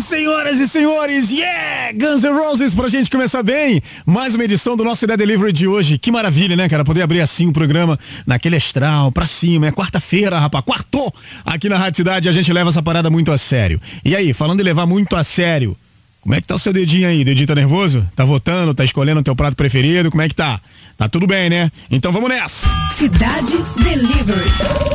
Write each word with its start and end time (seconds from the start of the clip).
Senhoras 0.00 0.60
e 0.60 0.66
senhores, 0.66 1.30
yeah! 1.30 1.92
Guns 1.92 2.22
N' 2.22 2.32
Roses 2.32 2.74
pra 2.74 2.88
gente 2.88 3.10
começar 3.10 3.42
bem. 3.42 3.82
Mais 4.06 4.34
uma 4.34 4.44
edição 4.44 4.78
do 4.78 4.82
nosso 4.82 5.00
Cidade 5.00 5.18
Delivery 5.18 5.52
de 5.52 5.68
hoje. 5.68 5.98
Que 5.98 6.10
maravilha, 6.10 6.56
né, 6.56 6.66
cara? 6.66 6.82
Poder 6.82 7.02
abrir 7.02 7.20
assim 7.20 7.48
o 7.48 7.52
programa 7.52 7.98
naquele 8.26 8.56
astral, 8.56 9.12
pra 9.12 9.26
cima. 9.26 9.66
É 9.66 9.72
quarta-feira, 9.72 10.38
rapaz. 10.38 10.64
Quartou! 10.64 11.12
Aqui 11.44 11.68
na 11.68 11.76
Rádio 11.76 11.98
Cidade 11.98 12.30
a 12.30 12.32
gente 12.32 12.50
leva 12.50 12.70
essa 12.70 12.82
parada 12.82 13.10
muito 13.10 13.30
a 13.30 13.36
sério. 13.36 13.78
E 14.02 14.16
aí, 14.16 14.32
falando 14.32 14.60
em 14.60 14.64
levar 14.64 14.86
muito 14.86 15.16
a 15.16 15.22
sério, 15.22 15.76
como 16.22 16.34
é 16.34 16.40
que 16.40 16.46
tá 16.46 16.54
o 16.54 16.58
seu 16.58 16.72
dedinho 16.72 17.08
aí? 17.08 17.24
Dedinho 17.24 17.46
tá 17.46 17.54
nervoso? 17.54 18.08
Tá 18.16 18.24
votando? 18.24 18.72
Tá 18.72 18.84
escolhendo 18.84 19.20
o 19.20 19.24
teu 19.24 19.36
prato 19.36 19.54
preferido? 19.54 20.10
Como 20.10 20.22
é 20.22 20.28
que 20.28 20.34
tá? 20.34 20.58
Tá 20.96 21.08
tudo 21.08 21.26
bem, 21.26 21.50
né? 21.50 21.70
Então 21.90 22.10
vamos 22.10 22.30
nessa! 22.30 22.66
Cidade 22.96 23.58
Delivery. 23.82 24.50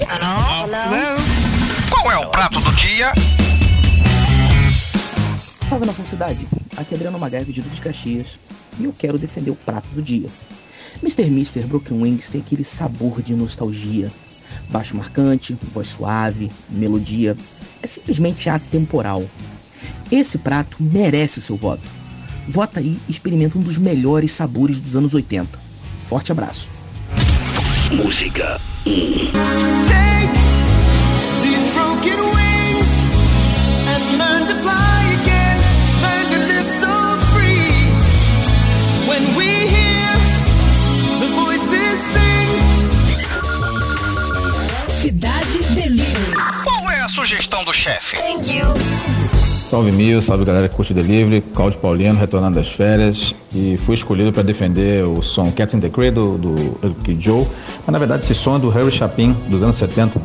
Alô? 0.10 0.74
Alô? 0.74 1.22
Qual 1.92 2.12
é 2.12 2.18
o 2.18 2.28
prato 2.30 2.60
do 2.60 2.72
dia? 2.74 3.14
Salve 5.72 5.86
nação 5.86 6.04
cidade, 6.04 6.46
aqui 6.76 6.94
é 6.94 6.98
Adriano 6.98 7.18
Magalhães 7.18 7.56
de 7.56 7.62
Duque 7.62 7.76
de 7.76 7.82
Caxias 7.82 8.38
e 8.78 8.84
eu 8.84 8.92
quero 8.92 9.18
defender 9.18 9.52
o 9.52 9.56
prato 9.56 9.88
do 9.96 10.02
dia. 10.02 10.28
Mr. 11.02 11.30
Mister 11.30 11.66
Broken 11.66 12.02
Wings 12.02 12.28
tem 12.28 12.42
aquele 12.42 12.66
sabor 12.66 13.22
de 13.22 13.34
nostalgia. 13.34 14.12
Baixo 14.68 14.98
marcante, 14.98 15.58
voz 15.72 15.88
suave, 15.88 16.52
melodia, 16.70 17.38
é 17.82 17.88
simplesmente 17.88 18.50
atemporal. 18.50 19.24
Esse 20.12 20.38
prato 20.38 20.76
merece 20.84 21.40
o 21.40 21.42
seu 21.42 21.56
voto. 21.56 21.88
Vota 22.46 22.82
aí 22.82 23.00
e 23.08 23.12
experimenta 23.12 23.58
um 23.58 23.62
dos 23.62 23.78
melhores 23.78 24.34
sabores 24.34 24.78
dos 24.78 24.98
anos 24.98 25.14
80. 25.14 25.58
Forte 26.04 26.34
abraço. 26.34 26.70
Música 27.94 28.60
1. 28.86 29.32
Take 29.88 30.61
sugestão 47.22 47.64
do 47.64 47.72
chefe? 47.72 48.18
Salve 49.70 49.92
Mil, 49.92 50.24
salve 50.24 50.44
galera 50.44 50.68
que 50.68 50.76
curte 50.76 50.92
o 50.92 50.96
Delivery, 50.96 51.42
Claudio 51.54 51.80
Paulino 51.80 52.18
retornando 52.18 52.56
das 52.56 52.70
férias 52.70 53.36
e 53.54 53.78
fui 53.86 53.94
escolhido 53.94 54.34
para 54.34 54.42
defender 54.42 55.06
o 55.06 55.22
som 55.22 55.52
Cats 55.52 55.76
in 55.76 55.80
the 55.80 55.90
Cradle 55.90 56.40
do 56.40 56.80
Lucky 56.82 57.16
Joe, 57.20 57.46
mas 57.86 57.88
na 57.90 58.00
verdade 58.00 58.24
esse 58.24 58.34
som 58.34 58.56
é 58.56 58.60
do 58.60 58.70
Harry 58.70 58.92
Chapin 58.92 59.34
dos 59.48 59.62
anos 59.62 59.76
70. 59.76 60.20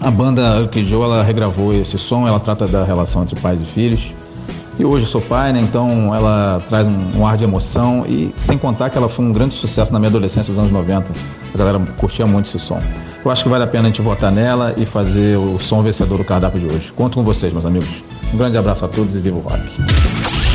A 0.00 0.10
banda 0.10 0.60
Lucky 0.60 0.86
Joe 0.86 1.02
ela 1.02 1.22
regravou 1.22 1.74
esse 1.74 1.98
som, 1.98 2.26
ela 2.26 2.40
trata 2.40 2.66
da 2.66 2.82
relação 2.84 3.22
entre 3.24 3.38
pais 3.38 3.60
e 3.60 3.66
filhos. 3.66 4.14
E 4.78 4.84
hoje 4.84 5.04
eu 5.04 5.10
sou 5.10 5.20
pai, 5.20 5.52
né? 5.52 5.60
Então 5.60 6.14
ela 6.14 6.60
traz 6.70 6.86
um, 6.86 7.18
um 7.18 7.26
ar 7.26 7.36
de 7.36 7.44
emoção 7.44 8.06
e 8.08 8.32
sem 8.34 8.56
contar 8.56 8.88
que 8.88 8.96
ela 8.96 9.10
foi 9.10 9.26
um 9.26 9.32
grande 9.32 9.54
sucesso 9.54 9.92
na 9.92 9.98
minha 9.98 10.08
adolescência 10.08 10.50
dos 10.52 10.58
anos 10.58 10.72
90. 10.72 11.12
A 11.54 11.58
galera 11.58 11.78
curtia 11.98 12.24
muito 12.24 12.46
esse 12.46 12.58
som. 12.58 12.80
Eu 13.24 13.30
acho 13.30 13.42
que 13.42 13.48
vale 13.48 13.64
a 13.64 13.66
pena 13.66 13.84
a 13.84 13.86
gente 13.86 14.02
votar 14.02 14.30
nela 14.30 14.74
e 14.76 14.84
fazer 14.84 15.38
o 15.38 15.58
som 15.58 15.82
vencedor 15.82 16.18
do 16.18 16.24
cardápio 16.24 16.60
de 16.60 16.66
hoje. 16.66 16.92
Conto 16.92 17.14
com 17.14 17.24
vocês, 17.24 17.52
meus 17.52 17.64
amigos. 17.64 17.88
Um 18.32 18.36
grande 18.36 18.58
abraço 18.58 18.84
a 18.84 18.88
todos 18.88 19.16
e 19.16 19.20
viva 19.20 19.36
o 19.36 19.40
rock. 19.40 19.62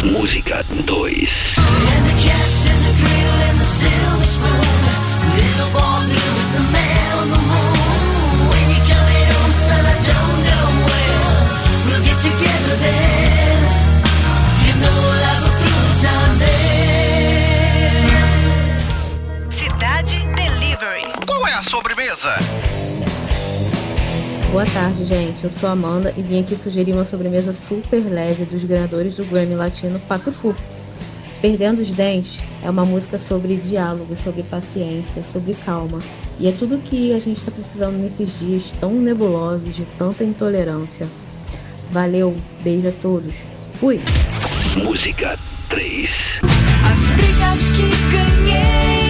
Música 0.05 0.63
2. 0.85 1.55
Boa 24.51 24.65
tarde, 24.65 25.05
gente. 25.05 25.43
Eu 25.43 25.51
sou 25.51 25.69
a 25.69 25.73
Amanda 25.73 26.11
e 26.17 26.23
vim 26.23 26.39
aqui 26.39 26.55
sugerir 26.55 26.93
uma 26.93 27.05
sobremesa 27.05 27.53
super 27.53 28.03
leve 28.03 28.45
dos 28.45 28.63
ganhadores 28.63 29.15
do 29.15 29.23
Grammy 29.25 29.53
Latino 29.53 29.99
Pato 29.99 30.31
Fu. 30.31 30.55
Perdendo 31.39 31.81
os 31.83 31.91
Dentes 31.91 32.39
é 32.63 32.69
uma 32.69 32.83
música 32.83 33.19
sobre 33.19 33.55
diálogo, 33.57 34.15
sobre 34.15 34.41
paciência, 34.41 35.23
sobre 35.23 35.53
calma. 35.53 35.99
E 36.39 36.47
é 36.47 36.51
tudo 36.51 36.79
que 36.79 37.13
a 37.13 37.19
gente 37.19 37.37
está 37.37 37.51
precisando 37.51 37.97
nesses 37.97 38.39
dias 38.39 38.71
tão 38.79 38.91
nebulosos, 38.91 39.75
de 39.75 39.85
tanta 39.99 40.23
intolerância. 40.23 41.07
Valeu, 41.91 42.35
beijo 42.63 42.87
a 42.87 42.93
todos. 43.03 43.35
Fui! 43.75 44.01
Música 44.83 45.37
3. 45.69 46.41
As 46.91 46.99
brigas 47.11 47.59
que 47.75 47.89
ganhei, 48.11 49.08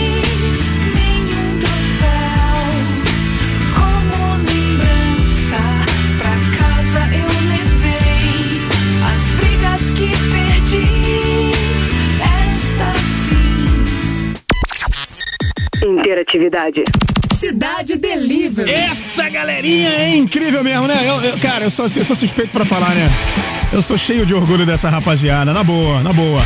Interatividade. 16.00 16.84
Cidade 17.38 17.98
Delivery. 17.98 18.72
Essa 18.72 19.27
galerinha 19.29 19.89
é 19.89 20.15
incrível 20.15 20.63
mesmo, 20.63 20.88
né? 20.88 20.98
Eu, 21.06 21.22
eu- 21.22 21.38
cara, 21.39 21.65
eu 21.65 21.70
sou, 21.70 21.86
eu 21.94 22.06
sou 22.06 22.15
suspeito 22.15 22.51
pra 22.51 22.63
falar, 22.63 22.96
né? 22.96 23.10
Eu 23.74 23.82
sou 23.82 23.98
cheio 23.98 24.25
de 24.25 24.34
orgulho 24.34 24.65
dessa 24.65 24.89
rapaziada, 24.89 25.53
na 25.53 25.62
boa, 25.63 26.01
na 26.01 26.13
boa. 26.13 26.41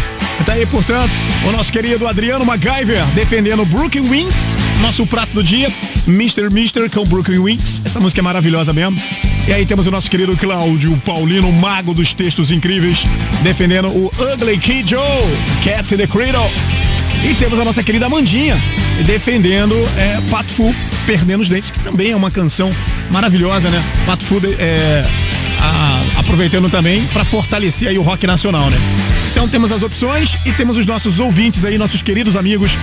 Tá 0.46 0.54
aí, 0.54 0.66
portanto, 0.66 1.12
o 1.48 1.52
nosso 1.52 1.72
querido 1.72 2.08
Adriano 2.08 2.44
MacGyver 2.44 3.04
defendendo 3.14 3.64
Brooklyn 3.66 4.10
Wings, 4.10 4.34
nosso 4.82 5.06
prato 5.06 5.34
do 5.34 5.44
dia, 5.44 5.72
Mr. 6.08 6.50
Mister 6.50 6.90
com 6.90 7.06
Brooklyn 7.06 7.40
Wings. 7.40 7.82
Essa 7.86 8.00
música 8.00 8.22
é 8.22 8.24
maravilhosa 8.24 8.74
mesmo. 8.74 8.98
E 9.48 9.54
aí 9.54 9.66
temos 9.68 9.86
o 9.88 9.92
nosso 9.92 10.10
querido 10.10 10.36
Cláudio 10.36 11.00
Paulino, 11.06 11.52
mago 11.54 11.94
dos 11.94 12.12
textos 12.12 12.50
incríveis, 12.52 13.04
defendendo 13.44 13.88
o 13.88 14.12
Ugly 14.34 14.58
Kid 14.58 14.90
Joe, 14.90 15.04
Cats 15.64 15.92
in 15.92 15.98
the 15.98 16.08
Cradle. 16.08 16.50
E 17.30 17.34
temos 17.36 17.60
a 17.60 17.66
nossa 17.66 17.82
querida 17.82 18.06
Amandinha 18.06 18.58
defendendo 19.06 19.76
é, 19.98 20.20
Pato 20.30 20.52
Fu, 20.54 20.76
Perdendo 21.06 21.42
os 21.42 21.50
Dentes, 21.50 21.70
que 21.70 21.80
também 21.80 22.12
é 22.12 22.16
uma 22.16 22.30
canção 22.30 22.72
maravilhosa, 23.12 23.70
né? 23.70 23.84
Pato 24.06 24.24
Fu 24.24 24.42
é, 24.60 25.04
aproveitando 26.18 26.70
também 26.70 27.06
para 27.08 27.24
fortalecer 27.24 27.88
aí 27.88 27.98
o 27.98 28.02
rock 28.02 28.28
nacional, 28.28 28.70
né? 28.70 28.78
Então 29.32 29.48
temos 29.48 29.72
as 29.72 29.82
opções 29.84 30.38
e 30.46 30.52
temos 30.52 30.78
os 30.78 30.86
nossos 30.86 31.20
ouvintes 31.20 31.66
aí, 31.66 31.78
nossos 31.78 32.02
queridos 32.02 32.36
amigos, 32.36 32.78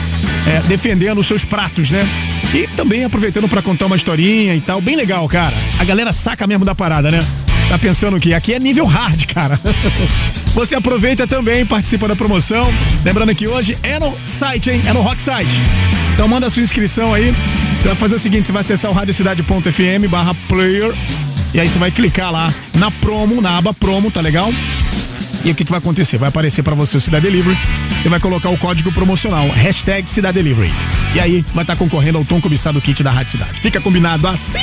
é, 0.46 0.60
defendendo 0.68 1.18
os 1.18 1.26
seus 1.26 1.44
pratos, 1.44 1.90
né? 1.90 2.06
E 2.52 2.66
também 2.68 3.04
aproveitando 3.04 3.48
para 3.48 3.62
contar 3.62 3.86
uma 3.86 3.96
historinha 3.96 4.54
e 4.54 4.60
tal. 4.60 4.80
Bem 4.80 4.96
legal, 4.96 5.28
cara. 5.28 5.54
A 5.78 5.84
galera 5.84 6.12
saca 6.12 6.46
mesmo 6.46 6.64
da 6.64 6.74
parada, 6.74 7.10
né? 7.10 7.20
Tá 7.68 7.78
pensando 7.78 8.18
que 8.18 8.34
aqui 8.34 8.52
é 8.52 8.58
nível 8.58 8.84
hard, 8.84 9.26
cara. 9.26 9.60
Você 10.52 10.74
aproveita 10.74 11.26
também, 11.26 11.64
participa 11.64 12.08
da 12.08 12.16
promoção. 12.16 12.72
Lembrando 13.04 13.34
que 13.34 13.46
hoje 13.46 13.78
é 13.82 13.98
no 13.98 14.16
site, 14.24 14.70
hein? 14.70 14.82
É 14.86 14.92
no 14.92 15.00
Rock 15.00 15.22
Site. 15.22 15.60
Então 16.14 16.26
manda 16.26 16.48
a 16.48 16.50
sua 16.50 16.62
inscrição 16.62 17.14
aí. 17.14 17.34
Você 17.80 17.88
vai 17.88 17.96
fazer 17.96 18.16
o 18.16 18.18
seguinte: 18.18 18.46
você 18.46 18.52
vai 18.52 18.60
acessar 18.60 18.90
o 18.90 18.94
radiocidade.fm 18.94 20.08
barra 20.08 20.34
player. 20.48 20.92
E 21.54 21.60
aí 21.60 21.68
você 21.68 21.78
vai 21.78 21.90
clicar 21.90 22.30
lá 22.30 22.52
na 22.78 22.90
promo, 22.90 23.40
na 23.40 23.58
aba 23.58 23.72
promo, 23.72 24.10
tá 24.10 24.20
legal? 24.20 24.52
E 25.44 25.50
o 25.50 25.54
que, 25.54 25.64
que 25.64 25.70
vai 25.70 25.78
acontecer? 25.78 26.18
Vai 26.18 26.28
aparecer 26.28 26.62
pra 26.62 26.74
você 26.74 26.96
o 26.96 27.00
Cidade 27.00 27.26
Delivery. 27.26 27.56
Você 28.02 28.08
vai 28.08 28.20
colocar 28.20 28.50
o 28.50 28.58
código 28.58 28.92
promocional, 28.92 29.48
hashtag 29.48 30.08
Cidade 30.08 30.34
Delivery. 30.34 30.70
E 31.14 31.20
aí 31.20 31.44
vai 31.54 31.64
estar 31.64 31.76
concorrendo 31.76 32.18
ao 32.18 32.24
Tom 32.24 32.40
Cobiçado 32.40 32.80
Kit 32.80 33.02
da 33.02 33.10
Rádio 33.10 33.32
Cidade. 33.32 33.58
Fica 33.60 33.80
combinado 33.80 34.28
assim? 34.28 34.58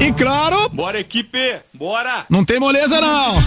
E 0.00 0.12
claro, 0.12 0.68
Bora, 0.70 0.98
equipe! 0.98 1.38
Bora! 1.78 2.26
não 2.28 2.44
tem 2.44 2.58
moleza 2.58 3.00
não. 3.00 3.40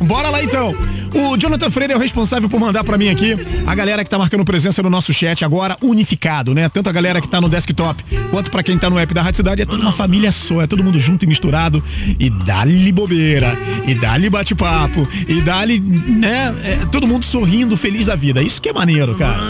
Bora 0.06 0.28
lá 0.28 0.42
então. 0.42 0.74
O 1.14 1.38
Jonathan 1.38 1.70
Freire 1.70 1.94
é 1.94 1.96
o 1.96 1.98
responsável 1.98 2.46
por 2.46 2.60
mandar 2.60 2.84
pra 2.84 2.98
mim 2.98 3.08
aqui 3.08 3.34
a 3.66 3.74
galera 3.74 4.04
que 4.04 4.10
tá 4.10 4.18
marcando 4.18 4.44
presença 4.44 4.82
no 4.82 4.90
nosso 4.90 5.14
chat 5.14 5.42
agora 5.42 5.74
unificado, 5.80 6.54
né? 6.54 6.68
Tanto 6.68 6.90
a 6.90 6.92
galera 6.92 7.18
que 7.18 7.26
tá 7.26 7.40
no 7.40 7.48
desktop 7.48 8.04
quanto 8.30 8.50
pra 8.50 8.62
quem 8.62 8.78
tá 8.78 8.90
no 8.90 8.98
app 8.98 9.14
da 9.14 9.22
Rádio 9.22 9.38
Cidade, 9.38 9.62
é 9.62 9.66
toda 9.66 9.80
uma 9.80 9.92
família 9.92 10.30
só, 10.30 10.60
é 10.60 10.66
todo 10.66 10.84
mundo 10.84 11.00
junto 11.00 11.24
e 11.24 11.26
misturado 11.26 11.82
e 12.18 12.28
dá-lhe 12.28 12.92
bobeira, 12.92 13.58
e 13.86 13.94
dá-lhe 13.94 14.28
bate-papo, 14.28 15.08
e 15.26 15.40
dá-lhe, 15.40 15.80
né? 15.80 16.54
é, 16.62 16.76
todo 16.92 17.06
mundo 17.06 17.24
sorrindo, 17.24 17.76
feliz 17.76 18.06
da 18.06 18.14
vida. 18.14 18.42
Isso 18.42 18.60
que 18.60 18.68
é 18.68 18.72
maneiro, 18.72 19.16
cara. 19.16 19.40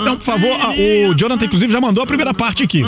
Então, 0.00 0.16
por 0.16 0.24
favor, 0.24 0.56
ah, 0.60 0.72
o 1.08 1.14
Jonathan 1.14 1.46
inclusive 1.46 1.72
já 1.72 1.80
mandou 1.80 2.04
a 2.04 2.06
primeira 2.06 2.32
parte 2.32 2.62
aqui. 2.62 2.84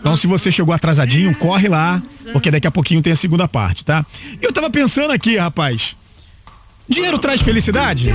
Então, 0.00 0.16
se 0.16 0.26
você 0.26 0.50
chegou 0.50 0.74
atrasadinho, 0.74 1.32
corre 1.36 1.68
lá, 1.68 2.02
porque 2.32 2.50
daqui 2.50 2.66
a 2.66 2.70
pouquinho 2.70 3.02
tem 3.02 3.12
a 3.12 3.16
segunda 3.16 3.48
parte, 3.48 3.84
tá? 3.84 4.04
Eu 4.40 4.52
tava 4.52 4.70
pensando 4.70 5.12
aqui, 5.12 5.36
rapaz. 5.36 5.96
Dinheiro 6.88 7.18
traz 7.18 7.40
felicidade? 7.40 8.10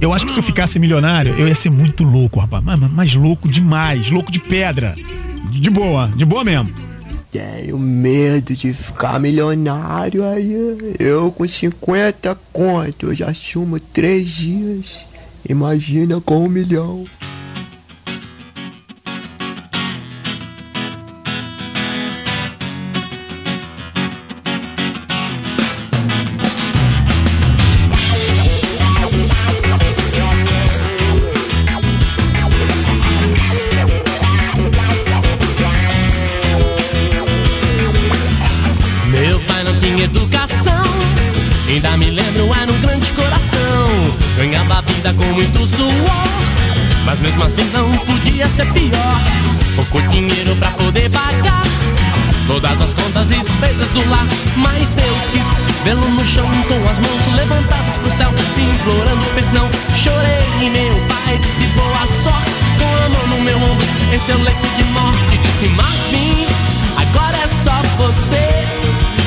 Eu 0.00 0.12
acho 0.12 0.26
que 0.26 0.32
se 0.32 0.38
eu 0.38 0.42
ficasse 0.42 0.78
milionário, 0.78 1.34
eu 1.36 1.48
ia 1.48 1.54
ser 1.54 1.70
muito 1.70 2.04
louco, 2.04 2.38
rapaz. 2.38 2.62
Mas, 2.62 2.78
mas 2.78 3.14
louco 3.14 3.48
demais, 3.48 4.10
louco 4.10 4.30
de 4.30 4.38
pedra. 4.38 4.94
De 5.50 5.70
boa, 5.70 6.08
de 6.14 6.24
boa 6.24 6.44
mesmo. 6.44 6.70
tenho 7.32 7.78
medo 7.78 8.54
de 8.54 8.72
ficar 8.72 9.18
milionário 9.18 10.24
aí. 10.24 10.94
Eu 10.98 11.32
com 11.32 11.46
50 11.46 12.38
conto, 12.52 13.06
eu 13.06 13.14
já 13.14 13.34
sumo 13.34 13.80
três 13.80 14.28
dias. 14.28 15.04
Imagina 15.48 16.20
com 16.20 16.44
um 16.44 16.48
milhão. 16.48 17.04
Contas 53.18 53.30
e 53.32 53.38
despesas 53.38 53.88
do 53.90 54.08
lar. 54.08 54.26
Mas 54.56 54.90
Deus 54.90 55.18
quis 55.32 55.46
vê-lo 55.84 56.08
no 56.10 56.24
chão 56.24 56.46
com 56.68 56.88
as 56.88 56.98
mãos 56.98 57.26
levantadas 57.34 57.96
pro 57.98 58.10
céu, 58.10 58.30
implorando 58.56 59.24
perdão. 59.34 59.68
Chorei 59.94 60.46
e 60.60 60.70
meu 60.70 60.94
pai 61.08 61.38
disse 61.38 61.66
boa 61.74 62.06
sorte, 62.06 62.50
com 62.78 63.04
a 63.04 63.08
mão 63.08 63.36
no 63.36 63.44
meu 63.44 63.56
ombro, 63.58 63.86
em 64.12 64.18
seu 64.18 64.38
leito 64.42 64.66
de 64.76 64.84
morte. 64.84 65.38
Disse 65.38 65.68
Marvin, 65.68 66.46
agora 66.96 67.36
é 67.38 67.48
só 67.48 67.74
você. 67.96 68.48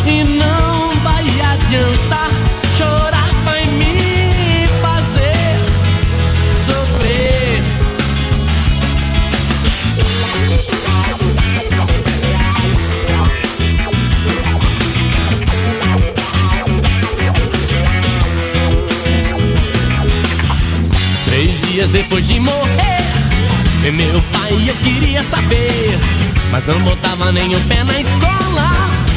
E 0.06 0.24
não 0.24 0.90
vai 1.04 1.24
adiantar 1.54 2.21
depois 21.92 22.26
de 22.26 22.40
morrer, 22.40 23.04
e 23.86 23.92
meu 23.92 24.22
pai 24.32 24.70
eu 24.70 24.76
queria 24.76 25.22
saber, 25.22 26.00
mas 26.50 26.66
não 26.66 26.80
botava 26.82 27.30
o 27.30 27.68
pé 27.68 27.84
na 27.84 28.00
escola. 28.00 28.72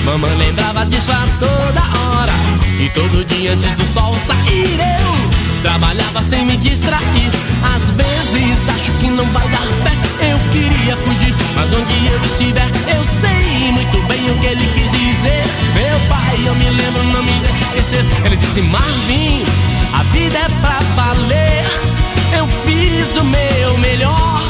Mamãe 0.04 0.36
lembrava 0.36 0.84
disso 0.84 1.12
a 1.12 1.26
toda 1.38 1.80
hora, 1.80 2.32
e 2.80 2.88
todo 2.90 3.24
dia 3.26 3.52
antes 3.52 3.72
do 3.74 3.84
sol 3.84 4.16
sair 4.16 4.78
eu 4.78 5.62
trabalhava 5.62 6.20
sem 6.20 6.44
me 6.44 6.56
distrair. 6.56 7.30
Às 7.76 7.90
vezes 7.90 8.68
acho 8.68 8.92
que 8.98 9.08
não 9.08 9.24
vai 9.26 9.48
dar 9.48 9.66
pé, 9.84 10.32
eu 10.32 10.38
queria 10.50 10.96
fugir, 10.96 11.34
mas 11.54 11.72
onde 11.72 12.06
eu 12.06 12.20
estiver 12.24 12.68
eu 12.96 13.04
sei 13.04 13.72
muito 13.72 14.02
bem 14.08 14.30
o 14.30 14.38
que 14.40 14.46
ele 14.46 14.66
quis 14.74 14.90
dizer. 14.90 15.44
Meu 15.74 16.00
pai, 16.08 16.40
eu 16.44 16.54
me 16.56 16.70
lembro, 16.70 17.04
não 17.04 17.22
me 17.22 17.32
deixe 17.40 17.64
esquecer. 17.64 18.04
Ele 18.24 18.36
disse 18.36 18.62
Marvin, 18.62 19.44
a 19.92 20.02
vida 20.12 20.38
é 20.38 20.48
pra 20.60 20.80
valer. 20.96 21.93
Eu 22.36 22.46
fiz 22.64 23.16
o 23.16 23.24
meu 23.24 23.78
melhor 23.78 24.42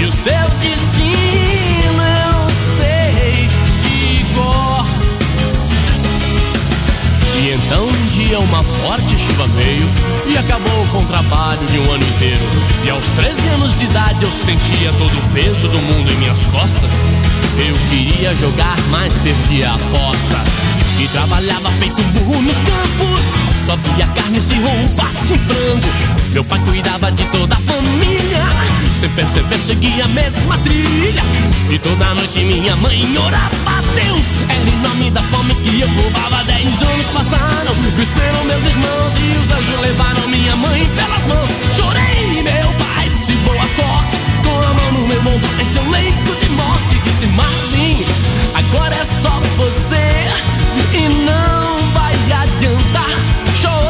e 0.00 0.04
o 0.04 0.12
seu 0.12 0.48
destino 0.60 2.02
eu 2.02 2.48
sei 2.76 3.48
de 3.82 4.24
cor. 4.34 4.86
E 7.40 7.50
então 7.50 7.86
um 7.86 8.06
dia 8.08 8.38
uma 8.40 8.62
forte 8.62 9.18
chuva 9.18 9.46
veio 9.48 9.88
e 10.26 10.36
acabou 10.36 10.86
com 10.92 10.98
o 10.98 11.06
trabalho 11.06 11.66
de 11.66 11.78
um 11.78 11.90
ano 11.90 12.04
inteiro. 12.04 12.44
E 12.84 12.90
aos 12.90 13.04
13 13.06 13.48
anos 13.54 13.78
de 13.78 13.84
idade 13.86 14.22
eu 14.22 14.30
sentia 14.30 14.92
todo 14.98 15.12
o 15.12 15.32
peso 15.32 15.68
do 15.68 15.78
mundo 15.78 16.10
em 16.10 16.16
minhas 16.16 16.44
costas. 16.46 17.06
Eu 17.58 17.74
queria 17.90 18.34
jogar, 18.36 18.76
mas 18.90 19.14
perdi 19.18 19.64
a 19.64 19.74
aposta. 19.74 20.44
E 21.00 21.08
trabalhava 21.08 21.70
feito 21.72 22.02
burro 22.02 22.42
nos 22.42 22.56
campos. 22.56 23.48
Só 23.66 23.76
via 23.76 24.06
carne 24.06 24.40
se 24.40 24.54
roubasse 24.54 25.38
frango. 25.38 26.17
Meu 26.38 26.44
pai 26.44 26.60
cuidava 26.60 27.10
de 27.10 27.24
toda 27.32 27.52
a 27.52 27.58
família. 27.58 28.44
Sem 29.00 29.10
perceber, 29.10 29.58
seguia 29.58 30.04
a 30.04 30.06
mesma 30.06 30.56
trilha. 30.58 31.20
E 31.68 31.78
toda 31.80 32.14
noite 32.14 32.44
minha 32.44 32.76
mãe 32.76 33.18
orava 33.18 33.50
a 33.66 33.80
Deus. 33.80 34.22
Era 34.48 34.70
em 34.70 34.80
nome 34.80 35.10
da 35.10 35.20
fome 35.20 35.52
que 35.56 35.80
eu 35.80 35.88
roubava. 35.88 36.44
Dez 36.44 36.80
anos 36.80 37.06
passaram, 37.12 37.74
cresceram 37.96 38.44
meus 38.44 38.64
irmãos. 38.64 39.14
E 39.18 39.36
os 39.36 39.50
anjos 39.50 39.80
levaram 39.80 40.28
minha 40.28 40.54
mãe 40.54 40.86
pelas 40.94 41.26
mãos. 41.26 41.48
Chorei, 41.76 42.42
meu 42.44 42.72
pai 42.74 43.10
disse 43.10 43.32
boa 43.38 43.66
sorte. 43.74 44.16
Com 44.44 44.62
a 44.64 44.74
mão 44.74 44.92
no 44.92 45.08
meu 45.08 45.18
ombro, 45.18 45.50
em 45.60 45.64
seu 45.64 45.90
leito 45.90 46.36
de 46.40 46.50
morte. 46.50 47.00
Disse 47.02 47.26
Marvin, 47.34 48.06
agora 48.54 48.94
é 48.94 49.04
só 49.04 49.40
você. 49.56 50.30
E 50.94 51.08
não 51.08 51.92
vai 51.94 52.14
adiantar. 52.14 53.10
Chorar 53.60 53.87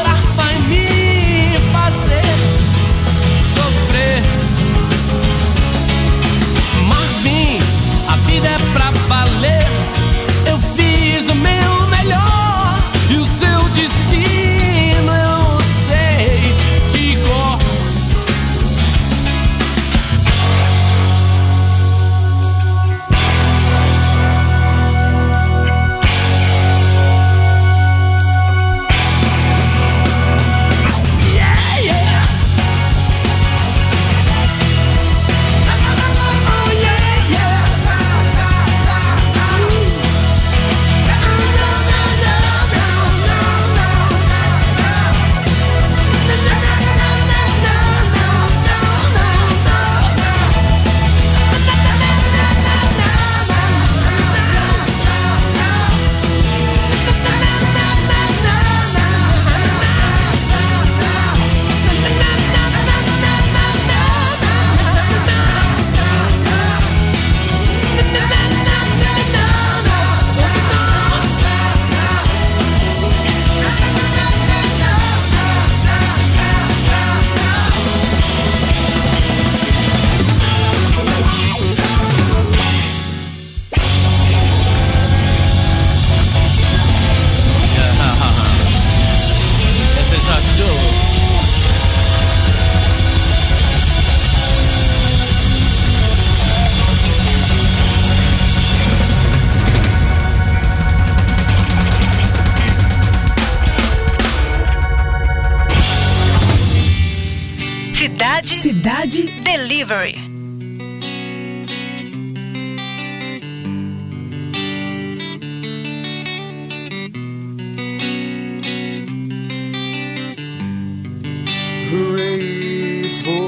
Hooray 121.91 123.09
for 123.25 123.45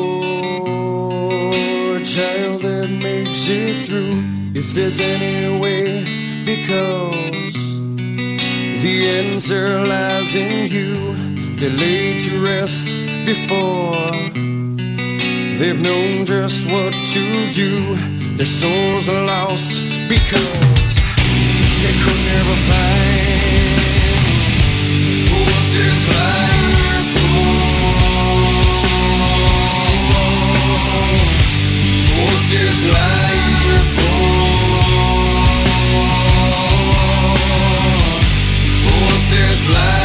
a 1.96 2.04
child 2.04 2.62
that 2.62 2.88
makes 3.02 3.48
it 3.48 3.86
through. 3.86 4.16
If 4.54 4.74
there's 4.74 4.98
any 4.98 5.60
way 5.60 6.04
because 6.44 7.54
the 8.82 9.08
answer 9.20 9.84
lies 9.84 10.34
in 10.34 10.70
you. 10.72 11.14
They 11.56 11.68
laid 11.68 12.20
to 12.22 12.42
rest 12.42 12.88
before 13.26 14.10
they've 15.58 15.80
known 15.80 16.24
just 16.24 16.66
what 16.72 16.94
to 17.12 17.52
do. 17.52 17.96
Their 18.36 18.46
souls 18.46 19.08
are 19.10 19.24
lost 19.26 19.82
because 20.08 20.92
they 21.82 21.94
could 22.02 22.20
never 22.32 22.56
find 22.70 23.76
what's 25.44 25.72
this 25.74 26.49
life 39.68 39.99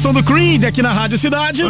som 0.00 0.14
do 0.14 0.24
Creed 0.24 0.64
aqui 0.64 0.80
na 0.80 0.92
Rádio 0.92 1.18
Cidade. 1.18 1.62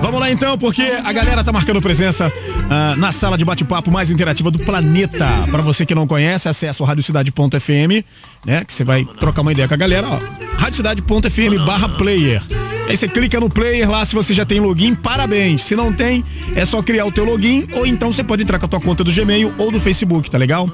Vamos 0.00 0.18
lá 0.18 0.30
então, 0.30 0.56
porque 0.56 0.82
a 0.82 1.12
galera 1.12 1.44
tá 1.44 1.52
marcando 1.52 1.80
presença 1.80 2.32
ah, 2.70 2.94
na 2.96 3.12
sala 3.12 3.36
de 3.36 3.44
bate-papo 3.44 3.90
mais 3.90 4.10
interativa 4.10 4.50
do 4.50 4.58
planeta. 4.58 5.28
Pra 5.50 5.60
você 5.60 5.84
que 5.84 5.94
não 5.94 6.06
conhece, 6.06 6.48
acessa 6.48 6.82
o 6.82 6.86
radiocidade.fm, 6.86 8.02
né? 8.46 8.64
Que 8.64 8.72
você 8.72 8.82
vai 8.82 9.04
trocar 9.20 9.42
uma 9.42 9.52
ideia 9.52 9.68
com 9.68 9.74
a 9.74 9.76
galera, 9.76 10.08
ó. 10.08 10.18
radiocidade.fm 10.56 11.62
barra 11.66 11.90
player. 11.90 12.42
Aí 12.88 12.96
você 12.96 13.06
clica 13.06 13.38
no 13.38 13.50
player 13.50 13.90
lá, 13.90 14.06
se 14.06 14.14
você 14.14 14.32
já 14.32 14.46
tem 14.46 14.58
login, 14.58 14.94
parabéns. 14.94 15.60
Se 15.62 15.76
não 15.76 15.92
tem, 15.92 16.24
é 16.54 16.64
só 16.64 16.82
criar 16.82 17.04
o 17.04 17.12
teu 17.12 17.26
login 17.26 17.68
ou 17.74 17.86
então 17.86 18.10
você 18.10 18.24
pode 18.24 18.42
entrar 18.42 18.58
com 18.58 18.64
a 18.64 18.68
tua 18.68 18.80
conta 18.80 19.04
do 19.04 19.12
Gmail 19.12 19.52
ou 19.58 19.70
do 19.70 19.78
Facebook, 19.78 20.30
tá 20.30 20.38
legal? 20.38 20.66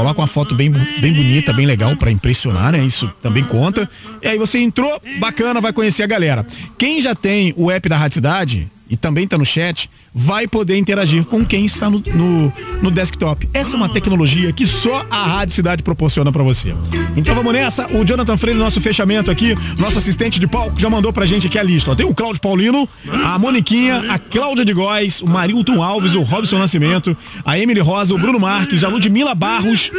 Coloca 0.00 0.18
uma 0.18 0.26
foto 0.26 0.54
bem, 0.54 0.70
bem 0.70 1.12
bonita, 1.12 1.52
bem 1.52 1.66
legal 1.66 1.94
pra 1.94 2.10
impressionar, 2.10 2.72
né? 2.72 2.82
Isso 2.82 3.06
também 3.20 3.44
conta. 3.44 3.86
E 4.22 4.28
aí 4.28 4.38
você 4.38 4.58
entrou, 4.58 4.98
bacana, 5.18 5.60
vai 5.60 5.74
conhecer 5.74 6.02
a 6.02 6.06
galera. 6.06 6.46
Quem 6.78 7.02
já 7.02 7.14
tem 7.14 7.52
o 7.54 7.70
app 7.70 7.86
da 7.86 7.98
Rádio 7.98 8.14
Cidade 8.14 8.72
e 8.90 8.96
também 8.96 9.26
tá 9.26 9.38
no 9.38 9.46
chat, 9.46 9.88
vai 10.12 10.48
poder 10.48 10.76
interagir 10.76 11.24
com 11.24 11.44
quem 11.44 11.64
está 11.64 11.88
no, 11.88 12.02
no, 12.12 12.52
no 12.82 12.90
desktop. 12.90 13.48
Essa 13.54 13.74
é 13.74 13.76
uma 13.76 13.88
tecnologia 13.88 14.52
que 14.52 14.66
só 14.66 15.06
a 15.08 15.26
Rádio 15.26 15.54
Cidade 15.54 15.82
proporciona 15.82 16.32
pra 16.32 16.42
você. 16.42 16.74
Então 17.16 17.34
vamos 17.34 17.52
nessa. 17.52 17.86
O 17.96 18.04
Jonathan 18.04 18.36
Freire, 18.36 18.58
nosso 18.58 18.80
fechamento 18.80 19.30
aqui, 19.30 19.54
nosso 19.78 19.98
assistente 19.98 20.40
de 20.40 20.48
palco, 20.48 20.78
já 20.78 20.90
mandou 20.90 21.12
pra 21.12 21.24
gente 21.24 21.46
aqui 21.46 21.58
a 21.58 21.62
lista. 21.62 21.92
Ó, 21.92 21.94
tem 21.94 22.04
o 22.04 22.12
Cláudio 22.12 22.40
Paulino, 22.40 22.88
a 23.24 23.38
Moniquinha, 23.38 24.10
a 24.10 24.18
Cláudia 24.18 24.64
de 24.64 24.72
Góes, 24.72 25.20
o 25.20 25.28
Marilton 25.28 25.82
Alves, 25.82 26.14
o 26.14 26.22
Robson 26.22 26.58
Nascimento, 26.58 27.16
a 27.44 27.58
Emily 27.58 27.80
Rosa, 27.80 28.14
o 28.14 28.18
Bruno 28.18 28.40
Marques, 28.40 28.82
a 28.82 28.88
Ludmila 28.88 29.34
Barros, 29.34 29.92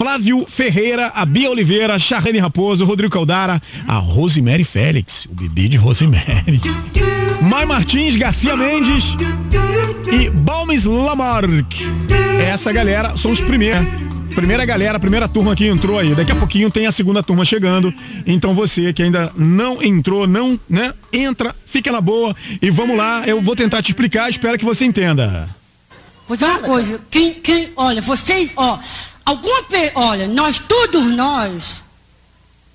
Flávio 0.00 0.46
Ferreira, 0.48 1.08
a 1.14 1.26
Bia 1.26 1.50
Oliveira, 1.50 1.98
Charrene 1.98 2.38
Raposo, 2.38 2.86
Rodrigo 2.86 3.12
Caldara, 3.12 3.60
a 3.86 3.98
Rosemary 3.98 4.64
Félix, 4.64 5.26
o 5.26 5.34
bebê 5.34 5.68
de 5.68 5.76
Rosemary. 5.76 6.58
Mai 7.42 7.66
Martins, 7.66 8.16
Garcia 8.16 8.56
Mendes 8.56 9.14
e 10.10 10.30
Balmes 10.30 10.86
Lamarck. 10.86 11.82
Essa 12.50 12.72
galera 12.72 13.14
são 13.14 13.30
os 13.30 13.42
primeiros. 13.42 13.86
Primeira 14.34 14.64
galera, 14.64 14.98
primeira 14.98 15.28
turma 15.28 15.54
que 15.54 15.66
entrou 15.66 15.98
aí. 15.98 16.14
Daqui 16.14 16.32
a 16.32 16.36
pouquinho 16.36 16.70
tem 16.70 16.86
a 16.86 16.92
segunda 16.92 17.22
turma 17.22 17.44
chegando. 17.44 17.92
Então 18.26 18.54
você 18.54 18.94
que 18.94 19.02
ainda 19.02 19.30
não 19.36 19.82
entrou, 19.82 20.26
não, 20.26 20.58
né? 20.66 20.94
Entra, 21.12 21.54
fica 21.66 21.92
na 21.92 22.00
boa 22.00 22.34
e 22.62 22.70
vamos 22.70 22.96
lá. 22.96 23.24
Eu 23.26 23.42
vou 23.42 23.54
tentar 23.54 23.82
te 23.82 23.90
explicar, 23.90 24.30
espero 24.30 24.56
que 24.56 24.64
você 24.64 24.86
entenda. 24.86 25.54
Vou 26.26 26.38
dizer 26.38 26.46
uma 26.46 26.60
coisa, 26.60 26.98
quem, 27.10 27.34
quem, 27.34 27.68
olha, 27.76 28.00
vocês, 28.00 28.52
ó, 28.56 28.78
alguma, 29.30 29.62
pe- 29.64 29.92
olha, 29.94 30.26
nós, 30.28 30.58
todos 30.58 31.10
nós, 31.12 31.82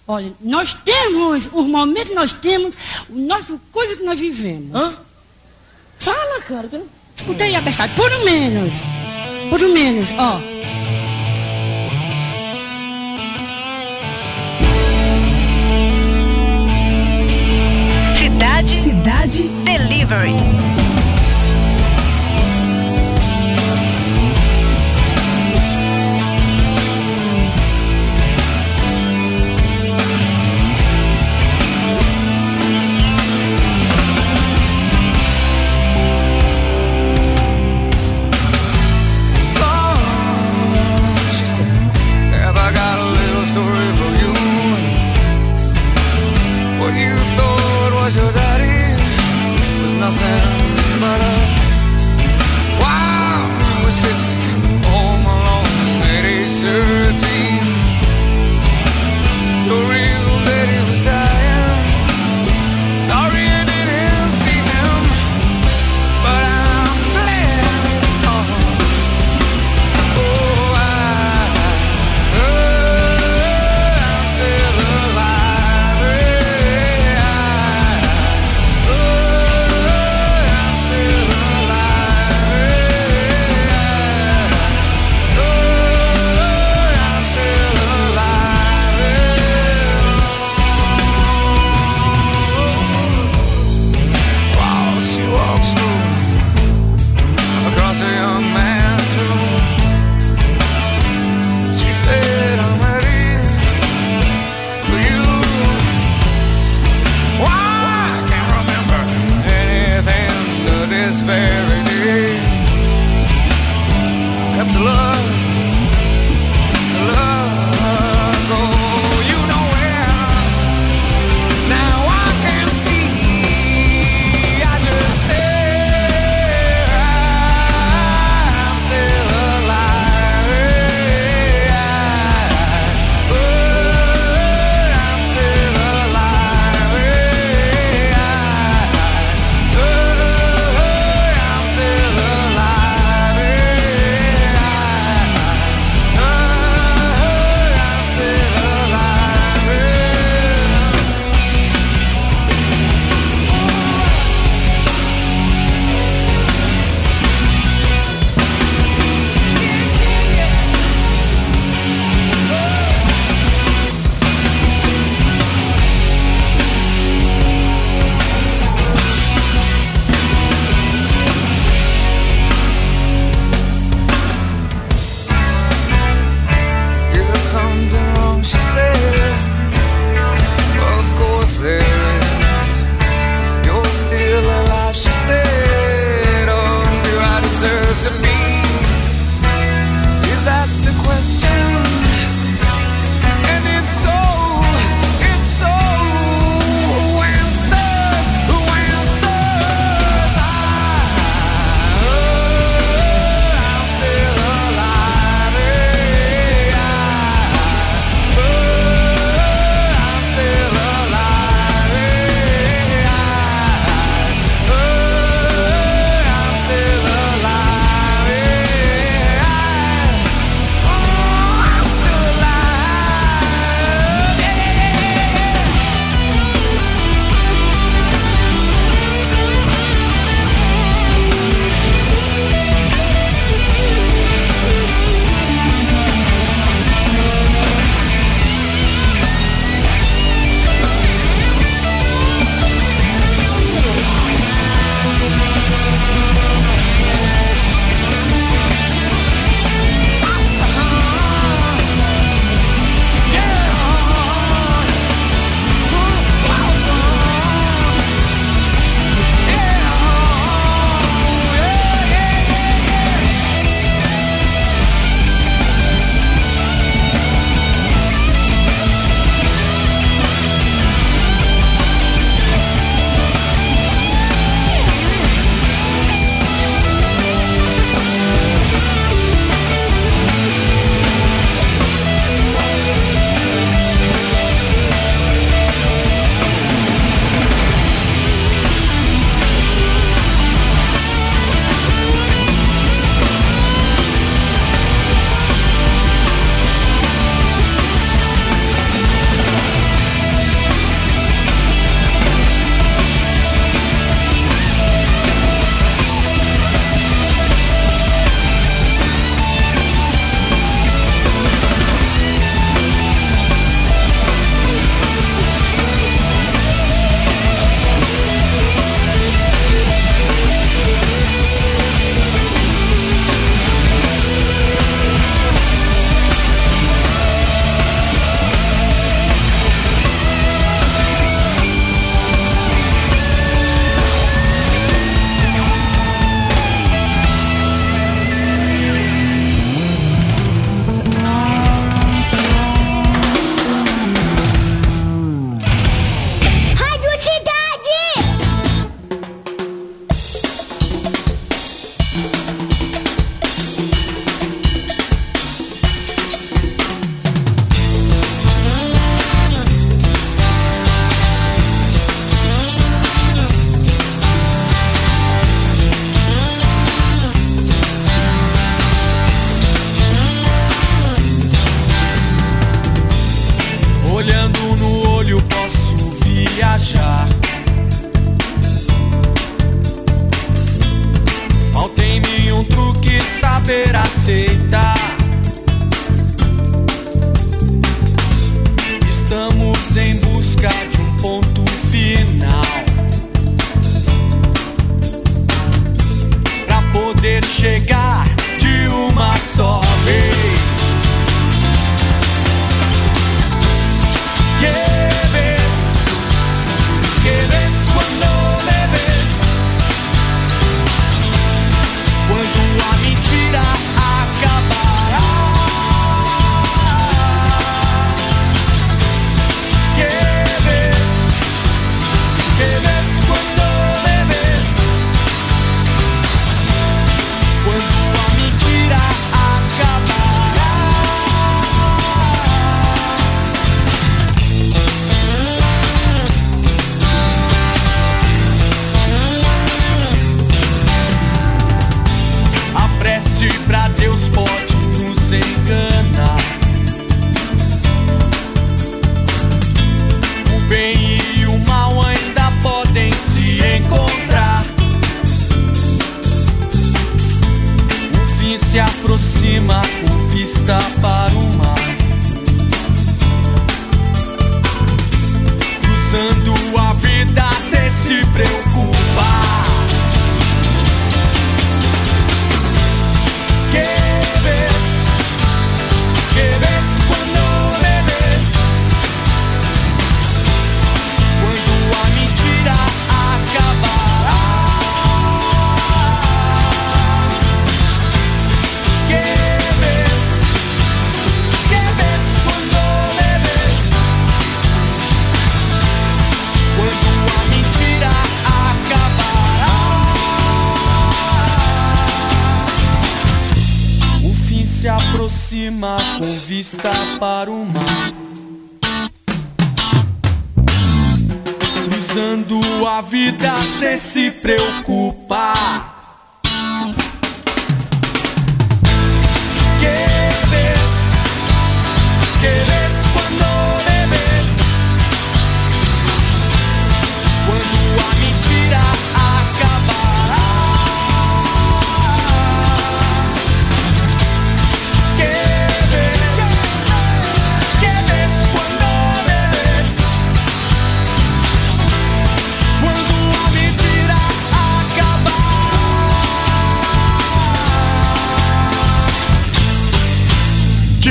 olha, 0.07 0.33
nós 0.41 0.73
temos, 0.73 1.49
os 1.51 1.65
momentos 1.67 2.09
que 2.09 2.15
nós 2.15 2.33
temos, 2.33 2.75
o 3.09 3.15
nosso, 3.19 3.59
coisa 3.71 3.97
que 3.97 4.03
nós 4.03 4.19
vivemos. 4.19 4.73
Hã? 4.73 4.93
Fala, 5.97 6.41
cara, 6.41 6.83
escutei 7.15 7.55
a 7.55 7.61
bestade, 7.61 7.93
por 7.95 8.09
menos, 8.23 8.73
por 9.49 9.59
menos, 9.59 10.09
ó. 10.17 10.39
Cidade. 18.17 18.77
Cidade. 18.83 19.43
Delivery. 19.63 20.35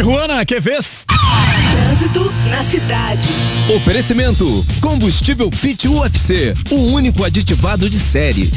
Tijuana, 0.04 0.44
que 0.44 0.60
vez? 0.60 1.06
Trânsito 1.72 2.30
na 2.50 2.62
cidade. 2.62 3.26
Oferecimento: 3.74 4.66
Combustível 4.78 5.50
Fit 5.50 5.88
UFC, 5.88 6.52
o 6.70 6.92
único 6.92 7.24
aditivado 7.24 7.88
de 7.88 7.98
série. 7.98 8.52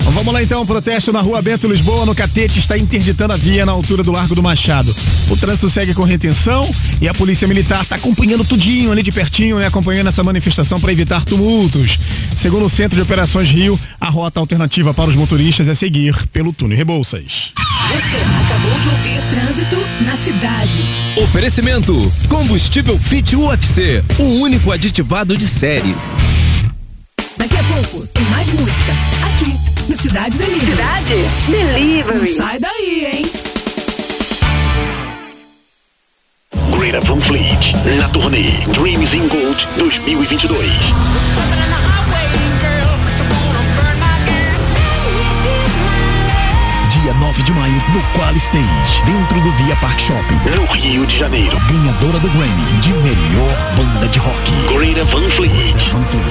Vamos 0.00 0.34
lá 0.34 0.42
então, 0.42 0.66
protesto 0.66 1.12
na 1.12 1.20
rua 1.20 1.40
Bento 1.40 1.68
Lisboa, 1.68 2.04
no 2.04 2.12
Catete, 2.12 2.58
está 2.58 2.76
interditando 2.76 3.32
a 3.32 3.36
via 3.36 3.64
na 3.64 3.70
altura 3.70 4.02
do 4.02 4.10
Largo 4.10 4.34
do 4.34 4.42
Machado. 4.42 4.92
O 5.30 5.36
trânsito 5.36 5.70
segue 5.70 5.94
com 5.94 6.02
retenção 6.02 6.68
e 7.00 7.08
a 7.08 7.14
Polícia 7.14 7.46
Militar 7.46 7.82
está 7.82 7.94
acompanhando 7.94 8.44
tudinho 8.44 8.90
ali 8.90 9.04
de 9.04 9.12
pertinho, 9.12 9.60
né? 9.60 9.68
Acompanhando 9.68 10.08
essa 10.08 10.24
manifestação 10.24 10.80
para 10.80 10.90
evitar 10.90 11.24
tumultos. 11.24 12.00
Segundo 12.34 12.66
o 12.66 12.70
Centro 12.70 12.96
de 12.96 13.02
Operações 13.02 13.48
Rio, 13.48 13.78
a 14.00 14.10
rota 14.10 14.40
alternativa 14.40 14.92
para 14.92 15.08
os 15.08 15.14
motoristas 15.14 15.68
é 15.68 15.74
seguir 15.74 16.16
pelo 16.32 16.52
túnel 16.52 16.76
Rebouças. 16.76 17.52
Você 18.00 18.16
acabou 18.16 18.80
de 18.80 18.88
ouvir 18.88 19.20
Trânsito 19.28 19.76
na 20.06 20.16
cidade. 20.16 20.82
Oferecimento: 21.22 22.10
Combustível 22.30 22.98
Fit 22.98 23.36
UFC, 23.36 24.02
o 24.18 24.40
único 24.40 24.72
aditivado 24.72 25.36
de 25.36 25.46
série. 25.46 25.94
Daqui 27.36 27.56
a 27.58 27.62
pouco 27.62 28.06
tem 28.06 28.24
mais 28.24 28.46
música. 28.54 28.92
Aqui, 29.26 29.54
no 29.86 29.96
Cidade 30.00 30.38
Delivery. 30.38 30.70
Cidade 30.70 31.24
Delivery. 31.46 32.30
Não 32.30 32.36
sai 32.38 32.58
daí, 32.58 33.06
hein? 33.12 33.30
Greta 36.78 37.00
Van 37.02 37.20
Fleet, 37.20 37.74
na 37.98 38.08
turnê 38.08 38.50
Dreams 38.72 39.12
in 39.12 39.28
Gold 39.28 39.68
2022. 39.76 40.70
Dia 47.40 47.44
9 47.44 47.44
de 47.44 47.52
maio, 47.52 47.74
no 47.92 48.02
Qual 48.18 48.36
Stage, 48.36 49.02
dentro 49.04 49.40
do 49.40 49.50
Via 49.52 49.76
Park 49.76 49.98
Shopping. 49.98 50.34
No 50.56 50.64
Rio 50.72 51.06
de 51.06 51.18
Janeiro. 51.18 51.56
Ganhadora 51.68 52.18
do 52.18 52.28
Grammy 52.28 52.64
de 52.80 52.92
melhor 52.92 53.56
banda 53.76 54.08
de 54.08 54.18
rock. 54.18 54.52
Greta 54.76 55.04
Van 55.04 55.30
Fleet. 55.30 55.90
Van 55.90 56.04
Fleet. 56.04 56.26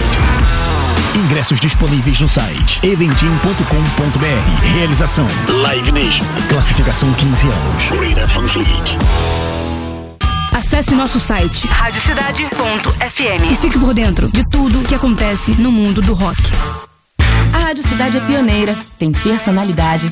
Ingressos 1.15 1.59
disponíveis 1.59 2.19
no 2.19 2.27
site 2.27 2.79
eventim.com.br. 2.85 4.75
Realização 4.75 5.27
Live 5.47 5.91
Nation. 5.91 6.25
Classificação 6.47 7.11
15 7.13 7.47
anos. 7.47 7.83
Greta 7.99 8.25
Van 8.27 8.47
Fleet. 8.47 8.97
Acesse 10.51 10.93
nosso 10.95 11.19
site 11.19 11.67
Radiocidade.fm. 11.67 13.51
e 13.51 13.55
fique 13.55 13.79
por 13.79 13.93
dentro 13.93 14.29
de 14.29 14.43
tudo 14.47 14.83
que 14.83 14.95
acontece 14.95 15.53
no 15.53 15.71
mundo 15.71 16.01
do 16.01 16.13
rock. 16.13 16.41
A 17.53 17.57
Rádio 17.57 17.83
Cidade 17.83 18.17
é 18.17 18.21
pioneira, 18.21 18.77
tem 18.97 19.11
personalidade 19.11 20.11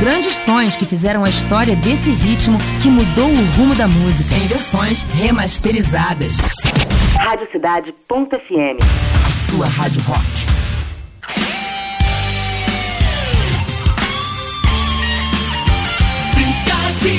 Grandes 0.00 0.34
sons 0.34 0.76
que 0.76 0.84
fizeram 0.84 1.24
a 1.24 1.28
história 1.28 1.74
desse 1.74 2.10
ritmo 2.10 2.58
que 2.82 2.88
mudou 2.88 3.28
o 3.30 3.44
rumo 3.56 3.74
da 3.74 3.88
música. 3.88 4.34
Em 4.34 4.46
versões 4.46 5.02
remasterizadas. 5.14 6.34
Radiocidade.fm. 7.18 8.78
A 9.26 9.50
sua 9.50 9.66
rádio 9.66 10.02
rock. 10.02 10.20
Cidade. 16.34 17.16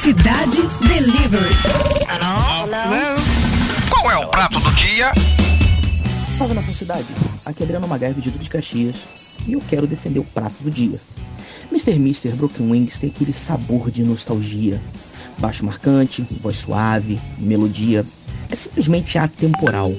Cidade 0.00 0.62
Delivery. 0.88 1.54
Qual 3.90 4.10
é 4.10 4.16
o 4.16 4.28
prato 4.28 4.58
do 4.58 4.70
dia? 4.74 5.12
Salve 6.34 6.54
nação 6.54 6.74
cidade, 6.74 7.06
aqui 7.46 7.62
é 7.62 7.64
Adriano 7.64 7.88
de 8.20 8.30
Duque 8.30 8.44
de 8.44 8.50
Caxias 8.50 9.25
e 9.46 9.54
eu 9.54 9.62
quero 9.68 9.86
defender 9.86 10.18
o 10.18 10.24
prato 10.24 10.56
do 10.60 10.70
dia. 10.70 11.00
Mr. 11.70 11.98
Mister 11.98 12.34
Broken 12.34 12.70
Wings 12.70 12.98
tem 12.98 13.10
aquele 13.10 13.32
sabor 13.32 13.90
de 13.90 14.02
nostalgia. 14.02 14.80
Baixo 15.38 15.64
marcante, 15.64 16.26
voz 16.40 16.56
suave, 16.56 17.20
melodia. 17.38 18.04
É 18.50 18.56
simplesmente 18.56 19.18
atemporal. 19.18 19.92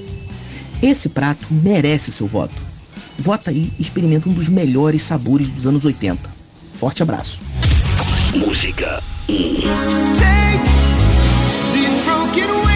Esse 0.82 1.08
prato 1.08 1.46
merece 1.50 2.10
o 2.10 2.12
seu 2.12 2.26
voto. 2.26 2.54
Vota 3.18 3.50
aí 3.50 3.72
e 3.78 3.82
experimenta 3.82 4.28
um 4.28 4.32
dos 4.32 4.48
melhores 4.48 5.02
sabores 5.02 5.50
dos 5.50 5.66
anos 5.66 5.84
80. 5.84 6.30
Forte 6.72 7.02
abraço. 7.02 7.42
Música 8.34 9.02
These 11.72 12.02
broken 12.04 12.67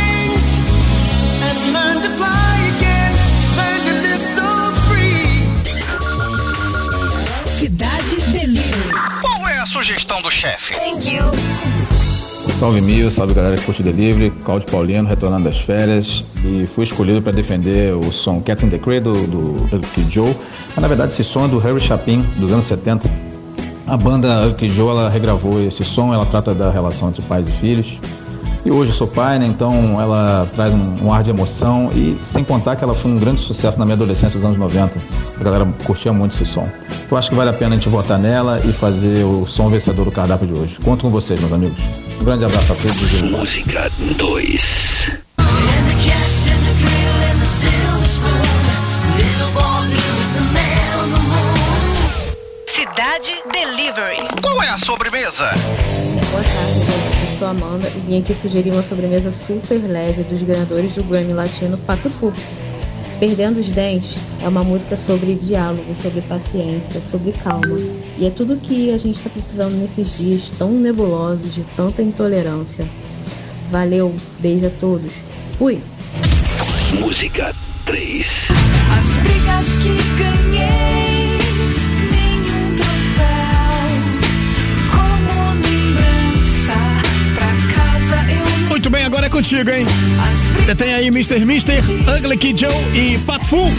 sugestão 9.83 10.23
do 10.23 10.31
chefe? 10.31 10.75
Thank 10.75 11.13
you. 11.13 11.25
Salve 12.57 12.81
Mil, 12.81 13.11
salve 13.11 13.35
galera 13.35 13.57
que 13.57 13.65
curte 13.65 13.83
Delivery, 13.83 14.31
Claudio 14.45 14.71
Paulino, 14.71 15.09
retornando 15.09 15.45
das 15.45 15.59
férias 15.59 16.25
e 16.45 16.69
fui 16.73 16.85
escolhido 16.85 17.21
para 17.21 17.33
defender 17.33 17.93
o 17.93 18.13
som 18.13 18.41
Cats 18.41 18.63
in 18.63 18.71
the 18.71 18.79
Cradle 18.79 19.27
do 19.27 19.81
Kid 19.93 20.09
Joe. 20.09 20.33
Mas 20.69 20.77
na 20.77 20.87
verdade 20.87 21.11
esse 21.11 21.25
som 21.25 21.47
é 21.47 21.49
do 21.49 21.59
Harry 21.59 21.81
Chapin, 21.81 22.23
dos 22.37 22.53
anos 22.53 22.65
70. 22.67 23.11
A 23.89 23.97
banda 23.97 24.55
Kid 24.57 24.73
Joe 24.73 24.91
ela 24.91 25.11
regravou 25.11 25.61
esse 25.61 25.83
som, 25.83 26.15
ela 26.15 26.27
trata 26.27 26.55
da 26.55 26.71
relação 26.71 27.09
entre 27.09 27.23
pais 27.23 27.49
e 27.49 27.53
filhos. 27.53 27.99
E 28.65 28.71
hoje 28.71 28.93
eu 28.93 28.97
sou 28.97 29.09
pai, 29.09 29.39
né? 29.39 29.47
Então 29.47 30.01
ela 30.01 30.49
traz 30.55 30.73
um, 30.73 31.07
um 31.07 31.13
ar 31.13 31.25
de 31.25 31.31
emoção 31.31 31.91
e 31.95 32.17
sem 32.25 32.45
contar 32.45 32.77
que 32.77 32.85
ela 32.85 32.95
foi 32.95 33.11
um 33.11 33.19
grande 33.19 33.41
sucesso 33.41 33.79
na 33.79 33.85
minha 33.85 33.97
adolescência 33.97 34.39
dos 34.39 34.47
anos 34.47 34.59
90. 34.59 34.93
A 35.39 35.45
galera 35.45 35.67
curtia 35.85 36.13
muito 36.13 36.35
esse 36.35 36.47
som. 36.47 36.69
Eu 37.11 37.17
acho 37.17 37.31
que 37.31 37.35
vale 37.35 37.51
a 37.51 37.53
pena 37.53 37.75
a 37.75 37.79
gente 37.79 37.89
votar 37.89 38.19
nela 38.19 38.61
e 38.65 38.73
fazer 38.73 39.25
o 39.25 39.47
som 39.47 39.69
vencedor 39.69 40.05
do 40.05 40.13
cardápio 40.13 40.47
de 40.47 40.55
hoje. 40.55 40.79
Conto 40.83 41.03
com 41.03 41.11
vocês, 41.11 41.41
meus 41.41 41.53
amigos. 41.53 41.79
Um 42.21 42.25
grande 42.25 42.45
abraço 42.45 42.73
a 42.73 42.77
todos 42.77 43.21
e 43.21 43.25
Música 43.25 43.91
2 44.17 45.23
Cidade 52.67 53.43
Delivery. 53.53 54.29
Qual 54.41 54.63
é 54.63 54.69
a 54.69 54.79
sobremesa? 54.79 55.51
Boa 56.31 56.43
tarde, 56.43 56.82
sou 57.43 57.49
a 57.49 57.51
Amanda 57.51 57.89
e 57.89 57.99
vim 58.07 58.21
aqui 58.21 58.37
sugerir 58.37 58.71
uma 58.71 58.85
sobremesa 58.85 59.33
super 59.33 59.77
leve 59.79 60.23
dos 60.23 60.41
ganhadores 60.43 60.93
do 60.93 61.03
Grammy 61.03 61.33
Latino 61.33 61.77
Pato 61.77 62.09
Fu. 62.09 62.33
Perdendo 63.19 63.59
os 63.59 63.69
Dentes 63.69 64.17
é 64.41 64.47
uma 64.47 64.63
música 64.63 64.97
sobre 64.97 65.35
diálogo, 65.35 65.93
sobre 66.01 66.21
paciência, 66.21 67.01
sobre 67.01 67.33
calma. 67.33 67.81
E 68.17 68.29
é 68.29 68.31
tudo 68.31 68.57
que 68.59 68.93
a 68.93 68.97
gente 68.99 69.17
está 69.17 69.29
precisando 69.29 69.75
nesses 69.75 70.17
dias 70.17 70.53
tão 70.57 70.71
nebulosos, 70.71 71.53
de 71.53 71.65
tanta 71.77 72.01
intolerância. 72.01 72.85
Valeu, 73.73 74.15
beijo 74.39 74.69
a 74.69 74.71
todos. 74.79 75.13
Fui! 75.59 75.81
Música 77.01 77.53
3 77.87 78.27
As 79.01 79.17
brigas 79.17 79.67
que 79.83 79.97
ganhei, 80.17 81.12
Muito 88.83 88.91
bem, 88.91 89.05
agora 89.05 89.27
é 89.27 89.29
contigo, 89.29 89.71
hein? 89.71 89.87
Você 90.57 90.75
tem 90.75 90.93
aí 90.93 91.07
Mr. 91.07 91.45
Mister, 91.45 91.81
Ugly 92.19 92.37
Kid 92.37 92.63
Joe 92.63 92.75
e 92.93 93.17
Pat 93.19 93.41
Fu. 93.45 93.71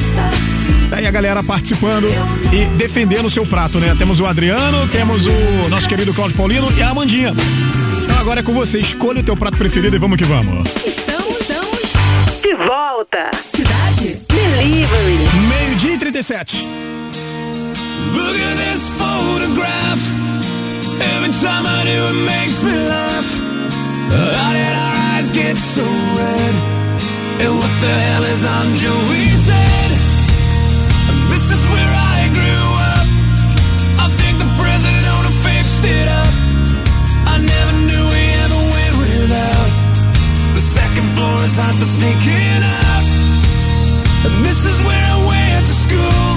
Tá 0.89 0.96
aí 0.96 1.06
a 1.06 1.12
galera 1.12 1.44
participando 1.44 2.08
e 2.54 2.66
defendendo 2.78 3.26
o 3.26 3.30
seu 3.30 3.46
prato, 3.46 3.82
né? 3.82 3.94
Temos 3.98 4.22
o 4.22 4.26
Adriano, 4.26 4.88
temos 4.88 5.26
o 5.26 5.68
nosso 5.68 5.89
querido 5.89 6.13
Cláudio 6.13 6.38
Paulino 6.38 6.72
e 6.78 6.82
a 6.82 6.92
Amandinha. 6.92 7.34
Então 8.02 8.18
agora 8.18 8.39
é 8.39 8.44
com 8.44 8.54
você, 8.54 8.80
escolha 8.80 9.20
o 9.20 9.24
teu 9.24 9.36
prato 9.36 9.58
preferido 9.58 9.94
e 9.94 10.00
vamos 10.00 10.16
que 10.16 10.24
vamos. 10.24 10.70
Estamos, 10.86 11.42
estamos. 11.42 12.42
De 12.42 12.56
volta. 12.56 13.30
Cidade 13.54 14.22
Delivery. 14.30 15.18
Meio-dia 15.49 15.95
e 15.95 15.97
37. 15.97 16.66
Look 18.16 18.39
at 18.39 18.56
this 18.56 18.89
photograph. 18.97 19.99
Every 21.18 21.34
time 21.41 21.68
I 21.68 21.84
do, 21.84 22.08
it 22.08 22.26
makes 22.26 22.64
me 22.64 22.72
laugh. 22.88 23.43
How 24.14 24.51
did 24.53 24.76
our 24.78 24.95
eyes 25.14 25.32
get 25.32 25.57
so 25.57 25.82
red? 25.82 26.53
And 27.41 27.51
what 27.57 27.74
the 27.82 27.93
hell 28.07 28.26
is 28.30 28.43
on 28.45 28.68
Joey's 28.78 29.45
head? 29.49 29.91
This 31.34 31.45
is 31.49 31.61
where 31.74 31.93
I 32.14 32.20
grew 32.38 32.68
up. 32.93 33.07
I 34.05 34.07
think 34.22 34.38
the 34.38 34.51
president 34.61 35.14
fixed 35.41 35.84
it 35.84 36.07
up. 36.07 36.34
I 37.34 37.36
never 37.41 37.76
knew 37.89 38.03
we 38.14 38.24
ever 38.45 38.61
went 38.76 38.95
without. 39.01 39.70
The 40.53 40.61
second 40.61 41.07
floor 41.18 41.38
is 41.43 41.57
hot 41.57 41.74
for 41.82 41.89
sneaking 41.89 42.61
out. 42.61 43.05
And 44.30 44.36
this 44.45 44.61
is 44.61 44.78
where 44.86 45.05
I 45.09 45.18
went 45.26 45.64
to 45.68 45.76
school. 45.86 46.28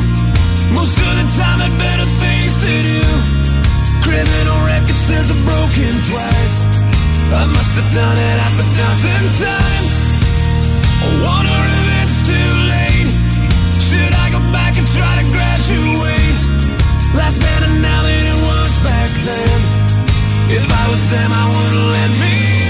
Most 0.72 0.97
of 0.97 1.12
the 1.20 1.29
time 1.39 1.61
had 1.61 1.74
better 1.77 2.09
things 2.24 2.53
to 2.64 2.72
do. 2.89 3.05
Criminal 4.01 4.59
record 4.64 4.97
says 4.97 5.31
I'm 5.31 5.43
broken 5.45 5.93
twice. 6.09 6.76
I 7.33 7.45
must 7.47 7.74
have 7.74 7.91
done 7.93 8.16
it 8.16 8.37
half 8.43 8.57
a 8.62 8.66
dozen 8.79 9.22
times. 9.43 9.93
I 11.03 11.09
wonder 11.27 11.59
if 11.77 11.85
it's 12.03 12.18
too 12.31 12.51
late. 12.72 13.11
Should 13.87 14.12
I 14.14 14.27
go 14.31 14.41
back 14.53 14.79
and 14.79 14.87
try 14.87 15.12
to 15.20 15.27
graduate? 15.35 16.41
Life's 17.14 17.39
better 17.39 17.70
now 17.83 18.01
than 18.07 18.22
it 18.33 18.39
was 18.47 18.72
back 18.81 19.11
then. 19.27 19.59
If 20.59 20.66
I 20.70 20.85
was 20.91 21.03
them, 21.11 21.31
I 21.33 21.45
wouldn't 21.51 21.89
let 21.99 22.11
me 22.22 22.66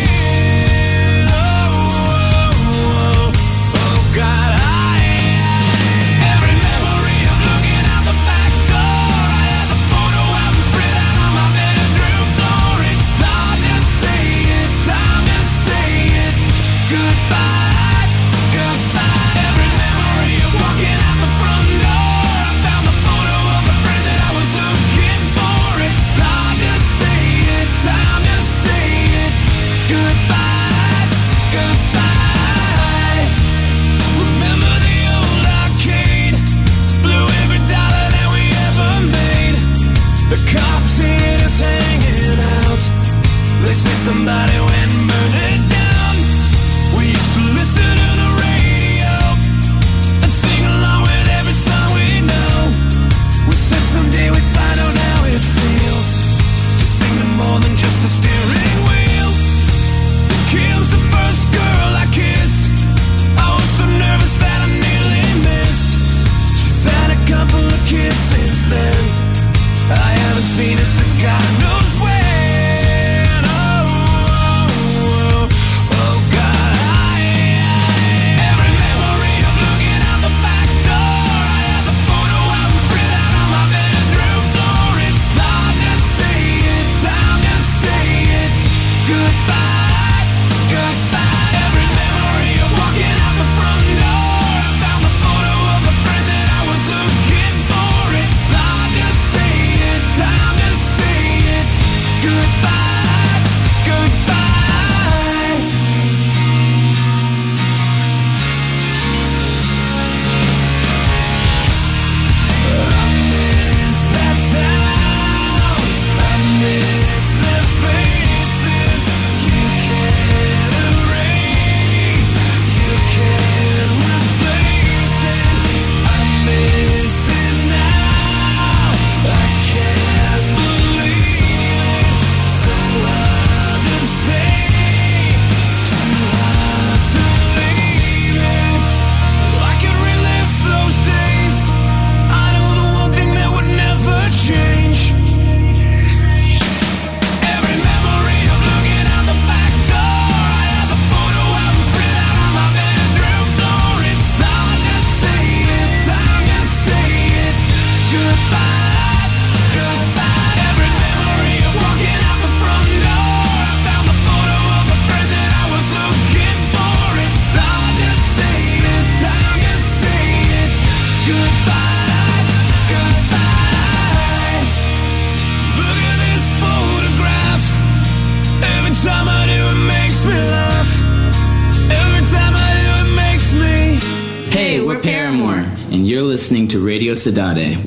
to 187.37 187.43
Radio 187.43 187.86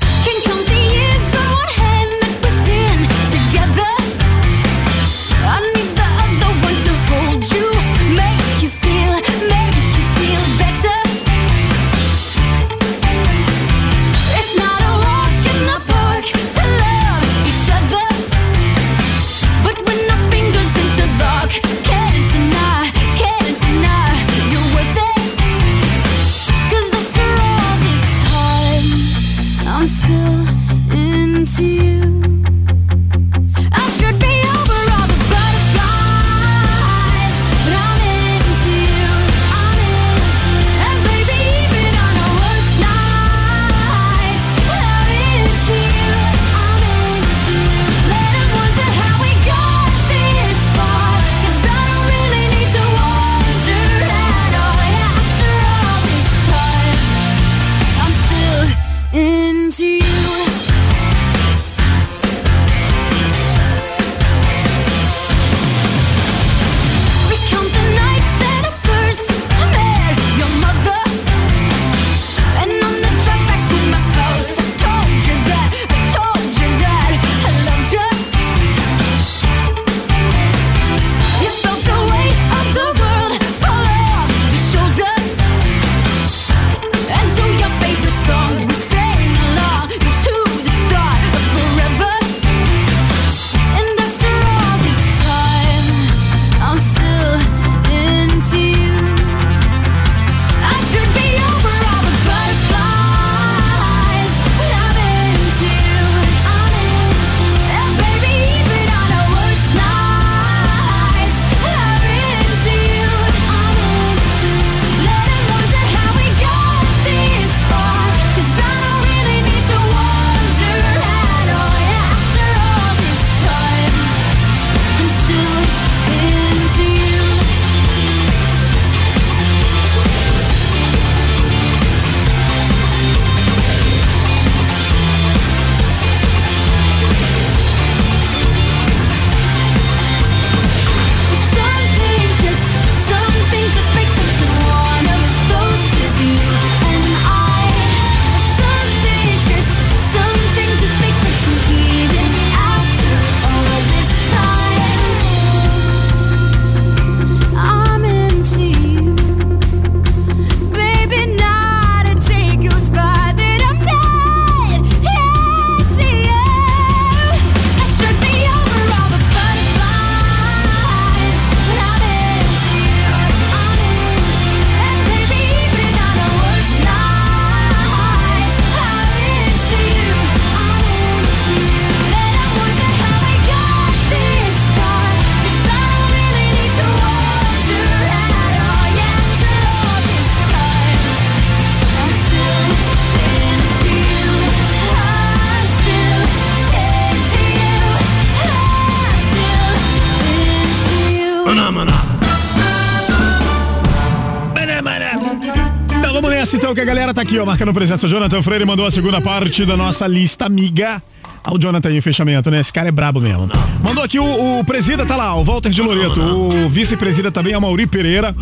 Então 206.51 206.69
então, 206.69 206.75
que 206.75 206.81
a 206.81 206.85
galera 206.85 207.13
tá 207.13 207.21
aqui, 207.21 207.37
ó, 207.39 207.45
marcando 207.45 207.73
presença. 207.73 208.07
Jonathan 208.07 208.43
Freire 208.43 208.65
mandou 208.65 208.85
a 208.85 208.91
segunda 208.91 209.19
parte 209.19 209.65
da 209.65 209.75
nossa 209.75 210.07
lista 210.07 210.45
amiga. 210.45 211.01
Olha 211.43 211.55
o 211.55 211.59
Jonathan 211.59 211.89
aí, 211.89 212.01
fechamento, 212.01 212.51
né? 212.51 212.59
Esse 212.59 212.71
cara 212.71 212.89
é 212.89 212.91
brabo 212.91 213.19
mesmo. 213.19 213.49
Mandou 213.83 214.03
aqui 214.03 214.19
o, 214.19 214.59
o 214.59 214.63
presida, 214.63 215.05
tá 215.05 215.15
lá, 215.15 215.35
o 215.35 215.43
Walter 215.43 215.69
de 215.69 215.81
Loreto. 215.81 216.19
O 216.19 216.69
vice-presida 216.69 217.31
também 217.31 217.53
é 217.53 217.57
o 217.57 217.61
Mauri 217.61 217.87
Pereira. 217.87 218.35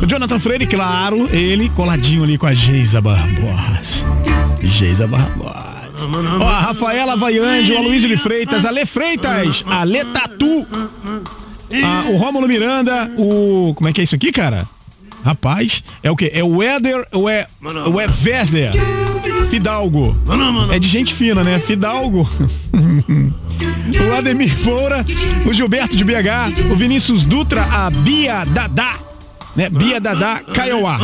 O 0.00 0.06
Jonathan 0.06 0.38
Freire, 0.38 0.66
claro, 0.66 1.28
ele 1.32 1.68
coladinho 1.70 2.22
ali 2.22 2.38
com 2.38 2.46
a 2.46 2.54
Geisa 2.54 3.00
Barbosa. 3.00 4.06
Geisa 4.62 5.06
Barbosa. 5.06 6.08
Ó, 6.40 6.46
a 6.46 6.60
Rafaela 6.60 7.16
Vaiande, 7.16 7.72
o 7.72 7.78
Aloysio 7.78 8.08
de 8.08 8.16
Freitas, 8.16 8.64
Ale 8.64 8.86
Freitas, 8.86 9.64
Ale 9.66 10.04
Tatu. 10.06 10.66
Ah, 11.84 12.04
o 12.10 12.16
Rômulo 12.16 12.46
Miranda, 12.46 13.10
o. 13.16 13.72
Como 13.74 13.88
é 13.88 13.92
que 13.92 14.00
é 14.00 14.04
isso 14.04 14.14
aqui, 14.14 14.30
cara? 14.30 14.68
Rapaz, 15.24 15.82
é 16.02 16.10
o 16.10 16.16
quê? 16.16 16.30
É 16.34 16.42
o 16.42 16.62
Éder, 16.62 17.06
ou 17.12 17.28
é, 17.28 17.46
ou 17.86 18.00
é 18.00 18.06
Werder 18.06 18.72
Fidalgo. 19.50 20.16
É 20.74 20.78
de 20.78 20.88
gente 20.88 21.14
fina, 21.14 21.44
né? 21.44 21.58
Fidalgo. 21.58 22.28
o 22.72 24.14
Ademir 24.16 24.52
Moura, 24.64 25.04
o 25.46 25.52
Gilberto 25.52 25.96
de 25.96 26.04
BH, 26.04 26.72
o 26.72 26.76
Vinícius 26.76 27.22
Dutra, 27.22 27.62
a 27.62 27.90
Bia 27.90 28.44
Dadá, 28.44 28.98
né? 29.54 29.68
Bia 29.68 30.00
Dadá 30.00 30.40
Kaiowá. 30.54 30.98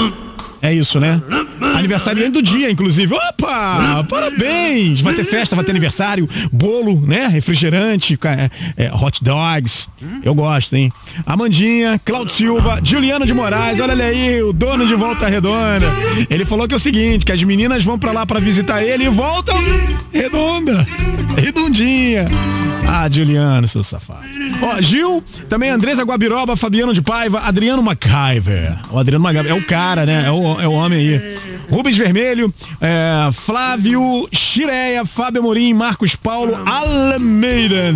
É 0.61 0.73
isso, 0.73 0.99
né? 0.99 1.21
Aniversariante 1.77 2.33
do 2.33 2.43
dia, 2.43 2.71
inclusive. 2.71 3.15
Opa! 3.15 4.05
Parabéns! 4.09 5.01
Vai 5.01 5.15
ter 5.15 5.25
festa, 5.25 5.55
vai 5.55 5.65
ter 5.65 5.71
aniversário, 5.71 6.29
bolo, 6.53 7.01
né? 7.07 7.27
Refrigerante, 7.29 8.19
é, 8.77 8.85
é, 8.85 8.95
hot 8.95 9.23
dogs. 9.23 9.89
Eu 10.25 10.35
gosto, 10.35 10.75
hein? 10.75 10.93
Amandinha, 11.25 12.01
Claudio 12.05 12.35
Silva, 12.35 12.81
Juliano 12.83 13.27
de 13.27 13.35
Moraes, 13.35 13.81
olha 13.81 13.93
ele 13.93 14.03
aí, 14.03 14.43
o 14.43 14.53
dono 14.53 14.87
de 14.87 14.95
Volta 14.95 15.29
Redonda. 15.29 15.87
Ele 16.29 16.45
falou 16.45 16.67
que 16.67 16.75
é 16.75 16.77
o 16.77 16.81
seguinte, 16.81 17.25
que 17.25 17.33
as 17.33 17.43
meninas 17.43 17.85
vão 17.85 17.99
pra 17.99 18.13
lá 18.13 18.27
pra 18.27 18.41
visitar 18.41 18.83
ele 18.83 19.05
e 19.05 19.09
voltam 19.09 19.57
redonda, 20.13 20.87
redondinha. 21.37 22.27
Ah, 22.87 23.09
Juliano, 23.11 23.69
seu 23.69 23.85
safado. 23.85 24.27
Ó, 24.63 24.81
Gil, 24.81 25.23
também 25.49 25.69
Andresa 25.69 26.03
Guabiroba, 26.03 26.57
Fabiano 26.57 26.95
de 26.95 27.03
Paiva, 27.03 27.41
Adriano 27.41 27.83
MacGyver. 27.83 28.77
O 28.91 28.99
Adriano 28.99 29.23
MacGyver 29.23 29.53
é 29.53 29.55
o 29.55 29.63
cara, 29.63 30.07
né? 30.07 30.25
É 30.27 30.31
o, 30.31 30.48
é 30.61 30.69
o 30.69 30.73
homem 30.73 30.99
aí. 30.99 31.39
Rubens 31.71 31.99
Vermelho, 31.99 32.53
é, 32.81 33.31
Flávio 33.33 34.27
Chireia, 34.33 35.05
Fábio 35.05 35.41
Amorim, 35.41 35.75
Marcos 35.75 36.17
Paulo, 36.17 36.59
Almeida, 36.65 37.95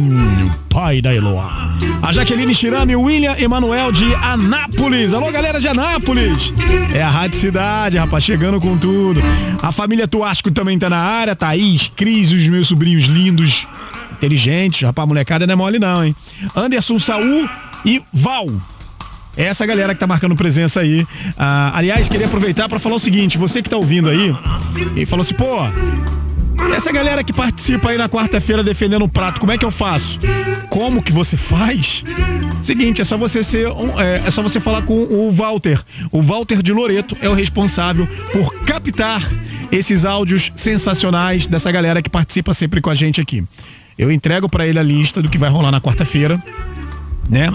pai 0.68 1.00
da 1.00 1.14
Eloá. 1.14 1.72
A 2.02 2.12
Jaqueline 2.12 2.54
Chirame, 2.54 2.94
William 2.96 3.34
Emanuel 3.38 3.90
de 3.90 4.14
Anápolis. 4.16 5.14
Alô, 5.14 5.30
galera 5.30 5.58
de 5.58 5.68
Anápolis. 5.68 6.52
É 6.94 7.02
a 7.02 7.08
Rádio 7.08 7.38
Cidade, 7.38 7.96
rapaz, 7.96 8.24
chegando 8.24 8.60
com 8.60 8.76
tudo. 8.76 9.22
A 9.62 9.72
família 9.72 10.06
Tuasco 10.06 10.50
também 10.50 10.78
tá 10.78 10.90
na 10.90 10.98
área. 10.98 11.34
Thaís, 11.34 11.90
Cris, 11.94 12.30
os 12.30 12.46
meus 12.48 12.68
sobrinhos 12.68 13.04
lindos, 13.04 13.66
inteligentes. 14.12 14.82
Rapaz, 14.82 15.08
molecada 15.08 15.46
não 15.46 15.52
é 15.52 15.56
mole 15.56 15.78
não, 15.78 16.04
hein? 16.04 16.14
Anderson 16.54 16.98
Saul 16.98 17.48
e 17.84 18.02
Val. 18.12 18.48
Essa 19.36 19.64
galera 19.64 19.94
que 19.94 20.00
tá 20.00 20.06
marcando 20.06 20.36
presença 20.36 20.80
aí. 20.80 21.06
Ah, 21.38 21.72
aliás, 21.74 22.08
queria 22.08 22.26
aproveitar 22.26 22.68
para 22.68 22.78
falar 22.78 22.96
o 22.96 23.00
seguinte: 23.00 23.38
você 23.38 23.62
que 23.62 23.70
tá 23.70 23.76
ouvindo 23.76 24.08
aí 24.08 24.34
e 24.96 25.06
falou 25.06 25.22
assim, 25.22 25.34
pô, 25.34 25.46
essa 26.74 26.92
galera 26.92 27.24
que 27.24 27.32
participa 27.32 27.90
aí 27.90 27.98
na 27.98 28.08
quarta-feira 28.08 28.62
defendendo 28.62 29.04
o 29.04 29.08
prato, 29.08 29.40
como 29.40 29.52
é 29.52 29.58
que 29.58 29.64
eu 29.64 29.70
faço? 29.70 30.20
Como 30.68 31.02
que 31.02 31.12
você 31.12 31.36
faz? 31.36 32.04
Seguinte, 32.62 33.00
é 33.02 33.04
só 33.04 33.18
você 33.18 33.42
ser, 33.42 33.66
é, 33.98 34.26
é 34.26 34.30
só 34.30 34.42
você 34.42 34.60
falar 34.60 34.82
com 34.82 34.94
o 34.94 35.32
Walter. 35.32 35.82
O 36.10 36.22
Walter 36.22 36.62
de 36.62 36.72
Loreto 36.72 37.16
é 37.20 37.28
o 37.28 37.34
responsável 37.34 38.06
por 38.32 38.54
captar 38.64 39.22
esses 39.70 40.04
áudios 40.04 40.52
sensacionais 40.54 41.46
dessa 41.46 41.72
galera 41.72 42.00
que 42.00 42.08
participa 42.08 42.54
sempre 42.54 42.80
com 42.80 42.90
a 42.90 42.94
gente 42.94 43.20
aqui. 43.20 43.44
Eu 43.98 44.10
entrego 44.10 44.48
pra 44.48 44.66
ele 44.66 44.78
a 44.78 44.82
lista 44.82 45.20
do 45.20 45.28
que 45.28 45.38
vai 45.38 45.50
rolar 45.50 45.70
na 45.70 45.80
quarta-feira, 45.80 46.42
né? 47.28 47.48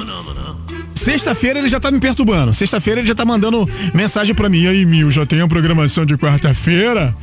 Sexta-feira 0.98 1.60
ele 1.60 1.68
já 1.68 1.80
tá 1.80 1.92
me 1.92 2.00
perturbando. 2.00 2.54
Sexta-feira 2.54 3.00
ele 3.02 3.08
já 3.08 3.16
tá 3.16 3.26
mandando 3.26 3.68
mensagem 3.94 4.34
pra 4.36 4.50
mim. 4.50 4.64
E 4.64 4.68
aí, 4.68 4.86
Mil, 4.86 5.10
já 5.12 5.26
tem 5.26 5.42
a 5.42 5.48
programação 5.48 6.06
de 6.06 6.18
quarta-feira? 6.18 7.16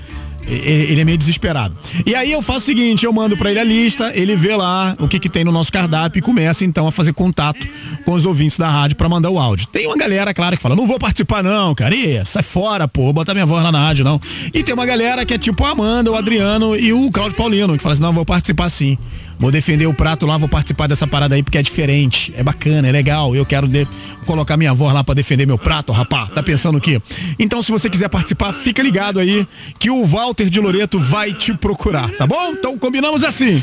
Ele 0.47 1.01
é 1.01 1.05
meio 1.05 1.17
desesperado. 1.17 1.75
E 2.05 2.15
aí 2.15 2.31
eu 2.31 2.43
faço 2.43 2.59
o 2.59 2.63
seguinte, 2.63 3.07
eu 3.07 3.13
mando 3.13 3.37
pra 3.37 3.51
ele 3.51 3.59
a 3.59 3.65
lista, 3.65 4.13
ele 4.15 4.37
vê 4.37 4.55
lá 4.55 4.95
o 5.01 5.09
que 5.09 5.19
que 5.19 5.29
tem 5.29 5.43
no 5.43 5.51
nosso 5.51 5.73
cardápio 5.73 6.19
e 6.19 6.23
começa 6.23 6.67
então 6.67 6.87
a 6.87 6.93
fazer 6.93 7.15
contato 7.15 7.67
com 8.05 8.13
os 8.13 8.27
ouvintes 8.27 8.59
da 8.59 8.69
rádio 8.69 8.95
pra 8.97 9.09
mandar 9.09 9.31
o 9.31 9.39
áudio. 9.39 9.67
Tem 9.69 9.87
uma 9.87 9.97
galera, 9.97 10.35
claro, 10.35 10.55
que 10.55 10.63
fala, 10.63 10.77
não 10.77 10.87
vou 10.87 10.99
participar 10.99 11.43
não, 11.43 11.75
cara, 11.75 11.95
Ih, 11.95 12.23
sai 12.27 12.43
fora, 12.43 12.87
pô, 12.87 13.11
botar 13.11 13.33
minha 13.33 13.47
voz 13.47 13.65
lá 13.65 13.73
na 13.73 13.81
rádio 13.81 14.05
não. 14.05 14.21
E 14.53 14.63
tem 14.63 14.75
uma 14.75 14.85
galera 14.85 15.25
que 15.25 15.33
é 15.33 15.39
tipo 15.39 15.65
a 15.65 15.71
Amanda, 15.71 16.13
o 16.13 16.15
Adriano 16.15 16.77
e 16.77 16.93
o 16.93 17.11
Cláudio 17.11 17.37
Paulino, 17.37 17.75
que 17.77 17.83
fala 17.83 17.95
assim, 17.95 18.03
não, 18.03 18.13
vou 18.13 18.27
participar 18.27 18.69
sim. 18.69 18.99
Vou 19.39 19.51
defender 19.51 19.87
o 19.87 19.93
prato 19.95 20.25
lá, 20.27 20.39
vou 20.39 20.49
participar 20.49 20.87
dessa 20.87 21.07
parada 21.07 21.35
aí 21.35 21.43
porque 21.43 21.59
é 21.59 21.63
diferente, 21.63 22.33
é 22.37 22.43
bacana, 22.43 22.89
é 22.89 22.93
legal. 22.93 23.35
Eu 23.35 23.45
quero 23.45 23.67
de- 23.69 23.87
colocar 24.27 24.57
minha 24.57 24.73
voz 24.73 24.95
lá 24.95 25.03
pra 25.05 25.15
defender 25.15 25.47
meu 25.47 25.59
prato, 25.59 25.93
rapá. 25.93 26.27
Tá 26.27 26.43
pensando 26.43 26.79
o 26.79 26.81
quê? 26.81 27.01
Então, 27.39 27.63
se 27.63 27.71
você 27.73 27.91
quiser 27.91 28.09
participar, 28.09 28.53
fica 28.53 28.83
ligado 28.83 29.19
aí 29.19 29.47
que 29.79 29.91
o 29.91 30.05
Walter 30.07 30.49
de 30.49 30.61
Loreto 30.61 30.99
vai 30.99 31.33
te 31.33 31.53
procurar, 31.55 32.09
tá 32.13 32.27
bom? 32.27 32.53
Então 32.53 32.79
combinamos 32.79 33.25
assim. 33.25 33.63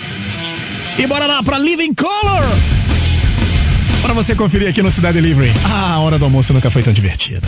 E 0.99 1.07
bora 1.07 1.25
lá 1.25 1.41
pra 1.41 1.57
Living 1.57 1.93
Color! 1.93 2.43
Pra 4.01 4.13
você 4.13 4.35
conferir 4.35 4.67
aqui 4.67 4.81
no 4.81 4.91
Cidade 4.91 5.21
Livre. 5.21 5.49
Ah, 5.63 5.93
a 5.93 5.99
hora 5.99 6.17
do 6.19 6.25
almoço 6.25 6.53
nunca 6.53 6.69
foi 6.69 6.81
tão 6.83 6.91
divertida. 6.91 7.47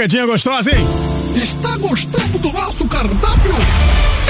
Que 0.00 0.04
pancadinha 0.04 0.24
gostosa, 0.24 0.74
hein? 0.74 0.86
Está 1.36 1.76
gostando 1.76 2.38
do 2.38 2.50
nosso 2.50 2.86
cardápio? 2.86 3.52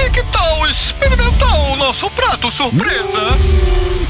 E 0.05 0.11
que 0.11 0.21
tal 0.25 0.67
experimentar 0.67 1.71
o 1.71 1.77
nosso 1.77 2.11
prato 2.11 2.51
surpresa? 2.51 2.97
Delícia! 2.97 4.10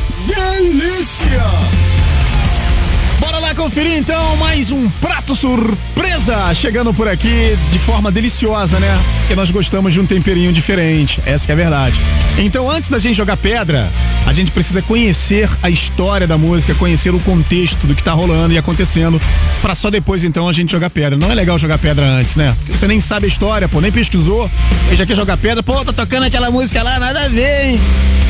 Conferir 3.60 3.98
então 3.98 4.36
mais 4.36 4.70
um 4.70 4.88
prato 4.88 5.36
surpresa 5.36 6.54
chegando 6.54 6.94
por 6.94 7.06
aqui 7.06 7.58
de 7.70 7.78
forma 7.78 8.10
deliciosa, 8.10 8.80
né? 8.80 8.98
Porque 9.18 9.34
nós 9.34 9.50
gostamos 9.50 9.92
de 9.92 10.00
um 10.00 10.06
temperinho 10.06 10.50
diferente, 10.50 11.20
essa 11.26 11.46
é 11.46 11.52
a 11.52 11.56
verdade. 11.56 12.00
Então, 12.38 12.70
antes 12.70 12.88
da 12.88 12.98
gente 12.98 13.16
jogar 13.16 13.36
pedra, 13.36 13.86
a 14.26 14.32
gente 14.32 14.50
precisa 14.50 14.80
conhecer 14.80 15.46
a 15.62 15.68
história 15.68 16.26
da 16.26 16.38
música, 16.38 16.74
conhecer 16.74 17.14
o 17.14 17.20
contexto 17.20 17.86
do 17.86 17.94
que 17.94 18.02
tá 18.02 18.12
rolando 18.12 18.54
e 18.54 18.56
acontecendo, 18.56 19.20
pra 19.60 19.74
só 19.74 19.90
depois 19.90 20.24
então 20.24 20.48
a 20.48 20.54
gente 20.54 20.72
jogar 20.72 20.88
pedra. 20.88 21.18
Não 21.18 21.30
é 21.30 21.34
legal 21.34 21.58
jogar 21.58 21.76
pedra 21.76 22.06
antes, 22.06 22.36
né? 22.36 22.56
Porque 22.60 22.78
você 22.78 22.88
nem 22.88 22.98
sabe 22.98 23.26
a 23.26 23.28
história, 23.28 23.68
pô, 23.68 23.78
nem 23.78 23.92
pesquisou, 23.92 24.50
e 24.90 24.96
já 24.96 25.04
quer 25.04 25.14
jogar 25.14 25.36
pedra, 25.36 25.62
pô, 25.62 25.84
tá 25.84 25.92
tocando 25.92 26.24
aquela 26.24 26.50
música 26.50 26.82
lá, 26.82 26.98
nada 26.98 27.26
a 27.26 27.28
ver, 27.28 27.72
hein? 27.72 27.80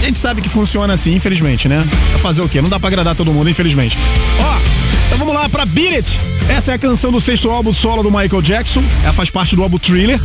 A 0.02 0.06
gente 0.06 0.18
sabe 0.18 0.42
que 0.42 0.48
funciona 0.48 0.92
assim, 0.92 1.14
infelizmente, 1.14 1.68
né? 1.68 1.86
Pra 2.10 2.18
fazer 2.18 2.42
o 2.42 2.48
quê? 2.48 2.60
Não 2.60 2.68
dá 2.68 2.80
pra 2.80 2.88
agradar 2.88 3.14
todo 3.14 3.32
mundo, 3.32 3.48
infelizmente. 3.48 3.96
Ó, 4.40 4.79
então 5.10 5.18
vamos 5.18 5.34
lá 5.34 5.48
pra 5.48 5.66
Beat 5.66 5.92
It. 5.92 6.20
Essa 6.48 6.70
é 6.70 6.74
a 6.76 6.78
canção 6.78 7.10
do 7.10 7.20
sexto 7.20 7.50
álbum 7.50 7.72
solo 7.72 8.00
do 8.00 8.12
Michael 8.12 8.40
Jackson. 8.40 8.82
Ela 9.02 9.12
faz 9.12 9.28
parte 9.28 9.56
do 9.56 9.62
álbum 9.62 9.76
Thriller. 9.76 10.20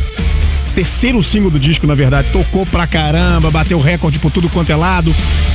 Terceiro 0.76 1.22
single 1.22 1.50
do 1.50 1.58
disco, 1.58 1.86
na 1.86 1.94
verdade. 1.94 2.28
Tocou 2.32 2.66
pra 2.66 2.86
caramba, 2.86 3.50
bateu 3.50 3.80
recorde 3.80 4.18
por 4.18 4.30
tudo 4.30 4.46
quanto 4.50 4.70
é 4.70 4.76
lado. 4.76 5.14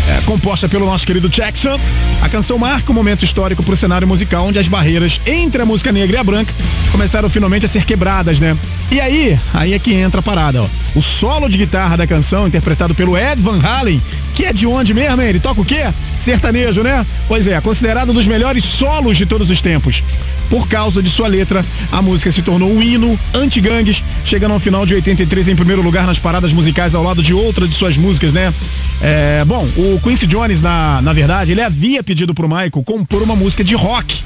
É, 0.09 0.19
composta 0.25 0.67
pelo 0.67 0.87
nosso 0.87 1.05
querido 1.05 1.29
Jackson. 1.29 1.79
A 2.23 2.27
canção 2.27 2.57
marca 2.57 2.91
um 2.91 2.95
momento 2.95 3.23
histórico 3.23 3.61
pro 3.61 3.77
cenário 3.77 4.07
musical, 4.07 4.47
onde 4.47 4.57
as 4.57 4.67
barreiras 4.67 5.21
entre 5.27 5.61
a 5.61 5.65
música 5.65 5.91
negra 5.91 6.17
e 6.17 6.19
a 6.19 6.23
branca 6.23 6.51
começaram 6.91 7.29
finalmente 7.29 7.67
a 7.67 7.69
ser 7.69 7.85
quebradas, 7.85 8.39
né? 8.39 8.57
E 8.89 8.99
aí, 8.99 9.39
aí 9.53 9.75
é 9.75 9.79
que 9.79 9.93
entra 9.93 10.21
a 10.21 10.23
parada, 10.23 10.63
ó. 10.63 10.67
O 10.95 11.03
solo 11.03 11.47
de 11.47 11.55
guitarra 11.55 11.95
da 11.95 12.07
canção, 12.07 12.47
interpretado 12.47 12.95
pelo 12.95 13.15
Ed 13.15 13.39
Van 13.39 13.59
Halen, 13.61 14.01
que 14.33 14.45
é 14.45 14.51
de 14.51 14.65
onde 14.65 14.91
mesmo, 14.91 15.21
hein? 15.21 15.29
Ele 15.29 15.39
toca 15.39 15.61
o 15.61 15.65
quê? 15.65 15.83
Sertanejo, 16.17 16.81
né? 16.81 17.05
Pois 17.27 17.45
é, 17.45 17.61
considerado 17.61 18.09
um 18.09 18.13
dos 18.13 18.25
melhores 18.25 18.65
solos 18.65 19.19
de 19.19 19.27
todos 19.27 19.51
os 19.51 19.61
tempos. 19.61 20.03
Por 20.51 20.67
causa 20.67 21.01
de 21.01 21.09
sua 21.09 21.29
letra, 21.29 21.65
a 21.91 22.01
música 22.01 22.29
se 22.29 22.41
tornou 22.41 22.69
um 22.69 22.81
hino 22.81 23.17
anti-gangues, 23.33 24.03
chegando 24.25 24.51
ao 24.51 24.59
final 24.59 24.85
de 24.85 24.93
83 24.93 25.47
em 25.47 25.55
primeiro 25.55 25.81
lugar 25.81 26.05
nas 26.05 26.19
paradas 26.19 26.51
musicais 26.51 26.93
ao 26.93 27.01
lado 27.01 27.23
de 27.23 27.33
outra 27.33 27.65
de 27.65 27.73
suas 27.73 27.97
músicas, 27.97 28.33
né? 28.33 28.53
É, 29.01 29.45
bom, 29.45 29.65
o 29.77 29.99
Quincy 30.03 30.27
Jones, 30.27 30.61
na, 30.61 31.01
na 31.01 31.13
verdade, 31.13 31.53
ele 31.53 31.61
havia 31.61 32.03
pedido 32.03 32.33
pro 32.33 32.49
Michael 32.49 32.83
compor 32.83 33.23
uma 33.23 33.35
música 33.35 33.63
de 33.63 33.75
rock 33.75 34.21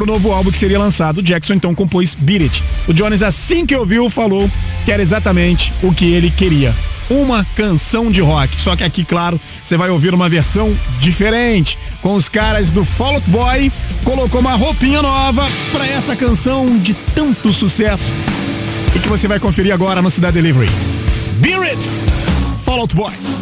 pro 0.00 0.06
novo 0.06 0.32
álbum 0.32 0.50
que 0.50 0.56
seria 0.56 0.78
lançado. 0.78 1.18
O 1.18 1.22
Jackson 1.22 1.52
então 1.52 1.74
compôs 1.74 2.14
Beat 2.14 2.42
It. 2.42 2.64
O 2.88 2.94
Jones, 2.94 3.22
assim 3.22 3.66
que 3.66 3.76
ouviu, 3.76 4.08
falou 4.08 4.50
que 4.86 4.90
era 4.90 5.02
exatamente 5.02 5.74
o 5.82 5.92
que 5.92 6.10
ele 6.10 6.30
queria. 6.30 6.74
Uma 7.10 7.44
canção 7.54 8.10
de 8.10 8.22
rock. 8.22 8.58
Só 8.58 8.74
que 8.74 8.82
aqui, 8.82 9.04
claro, 9.04 9.38
você 9.62 9.76
vai 9.76 9.90
ouvir 9.90 10.14
uma 10.14 10.26
versão 10.26 10.74
diferente. 10.98 11.78
Com 12.00 12.14
os 12.14 12.30
caras 12.30 12.72
do 12.72 12.82
Fall 12.82 13.16
Out 13.16 13.28
Boy, 13.28 13.70
colocou 14.02 14.40
uma 14.40 14.54
roupinha 14.54 15.02
nova 15.02 15.46
pra 15.70 15.86
essa 15.86 16.16
canção 16.16 16.78
de 16.78 16.94
tanto 16.94 17.52
sucesso. 17.52 18.10
E 18.96 18.98
que 18.98 19.08
você 19.08 19.28
vai 19.28 19.38
conferir 19.38 19.74
agora 19.74 20.00
no 20.00 20.10
Cidade 20.10 20.40
Delivery. 20.40 20.70
Beat 21.40 21.62
It! 21.62 21.90
Fall 22.64 22.80
Out 22.80 22.96
Boy. 22.96 23.39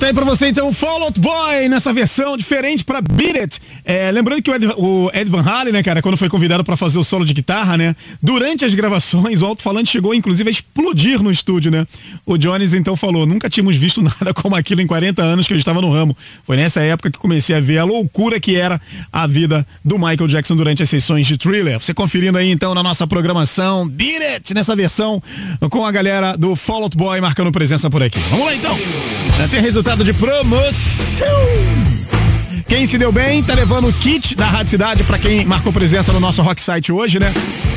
Tá 0.00 0.06
aí 0.06 0.14
pra 0.14 0.24
você 0.24 0.48
então, 0.48 0.72
Fall 0.72 1.12
Boy, 1.18 1.68
nessa 1.68 1.92
versão 1.92 2.34
diferente 2.34 2.82
pra 2.82 3.02
Beat 3.02 3.36
It. 3.36 3.60
É, 3.90 4.08
lembrando 4.12 4.40
que 4.40 4.48
o 4.48 4.54
Ed, 4.54 4.66
o 4.76 5.10
Ed 5.12 5.28
Van 5.28 5.42
Halen, 5.42 5.72
né, 5.72 5.82
cara, 5.82 6.00
quando 6.00 6.16
foi 6.16 6.28
convidado 6.28 6.62
pra 6.62 6.76
fazer 6.76 6.96
o 6.96 7.02
solo 7.02 7.24
de 7.24 7.34
guitarra, 7.34 7.76
né, 7.76 7.92
durante 8.22 8.64
as 8.64 8.72
gravações, 8.72 9.42
o 9.42 9.46
alto-falante 9.46 9.90
chegou 9.90 10.14
inclusive 10.14 10.48
a 10.48 10.52
explodir 10.52 11.20
no 11.20 11.28
estúdio, 11.28 11.72
né. 11.72 11.84
O 12.24 12.38
Jones 12.38 12.72
então 12.72 12.96
falou, 12.96 13.26
nunca 13.26 13.50
tínhamos 13.50 13.76
visto 13.76 14.00
nada 14.00 14.32
como 14.32 14.54
aquilo 14.54 14.80
em 14.80 14.86
40 14.86 15.20
anos 15.20 15.48
que 15.48 15.54
eu 15.54 15.58
estava 15.58 15.80
no 15.80 15.90
ramo. 15.90 16.16
Foi 16.46 16.56
nessa 16.56 16.80
época 16.82 17.10
que 17.10 17.18
comecei 17.18 17.56
a 17.56 17.58
ver 17.58 17.78
a 17.78 17.84
loucura 17.84 18.38
que 18.38 18.54
era 18.54 18.80
a 19.12 19.26
vida 19.26 19.66
do 19.84 19.98
Michael 19.98 20.28
Jackson 20.28 20.54
durante 20.54 20.84
as 20.84 20.88
sessões 20.88 21.26
de 21.26 21.36
Thriller. 21.36 21.80
Você 21.80 21.92
conferindo 21.92 22.38
aí 22.38 22.48
então 22.48 22.72
na 22.76 22.84
nossa 22.84 23.08
programação, 23.08 23.88
Beat 23.88 24.22
It, 24.22 24.54
nessa 24.54 24.76
versão 24.76 25.20
com 25.68 25.84
a 25.84 25.90
galera 25.90 26.36
do 26.36 26.54
Fall 26.54 26.84
Out 26.84 26.96
Boy 26.96 27.20
marcando 27.20 27.50
presença 27.50 27.90
por 27.90 28.04
aqui. 28.04 28.20
Vamos 28.30 28.46
lá 28.46 28.54
então. 28.54 28.78
Tem 29.50 29.60
resultado 29.60 30.04
de 30.04 30.12
promoção. 30.12 31.26
Quem 32.70 32.86
se 32.86 32.96
deu 32.96 33.10
bem 33.10 33.42
tá 33.42 33.52
levando 33.52 33.88
o 33.88 33.92
kit 33.92 34.36
da 34.36 34.46
Rádio 34.46 34.70
Cidade 34.70 35.02
pra 35.02 35.18
quem 35.18 35.44
marcou 35.44 35.72
presença 35.72 36.12
no 36.12 36.20
nosso 36.20 36.40
Rock 36.40 36.62
Site 36.62 36.92
hoje, 36.92 37.18
né? 37.18 37.34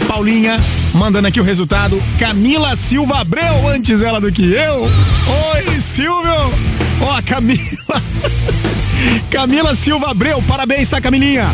Paulinha 0.08 0.62
mandando 0.94 1.28
aqui 1.28 1.42
o 1.42 1.44
resultado. 1.44 2.00
Camila 2.20 2.76
Silva 2.76 3.22
Abreu, 3.22 3.68
antes 3.68 4.04
ela 4.04 4.22
do 4.22 4.32
que 4.32 4.54
eu. 4.54 4.84
Oi, 4.84 5.82
Silvio. 5.82 6.54
Ó, 7.02 7.22
Camila. 7.26 8.04
Camila 9.32 9.76
Silva 9.76 10.12
Abreu, 10.12 10.40
parabéns, 10.44 10.92
tá, 10.92 11.02
Camilinha? 11.02 11.48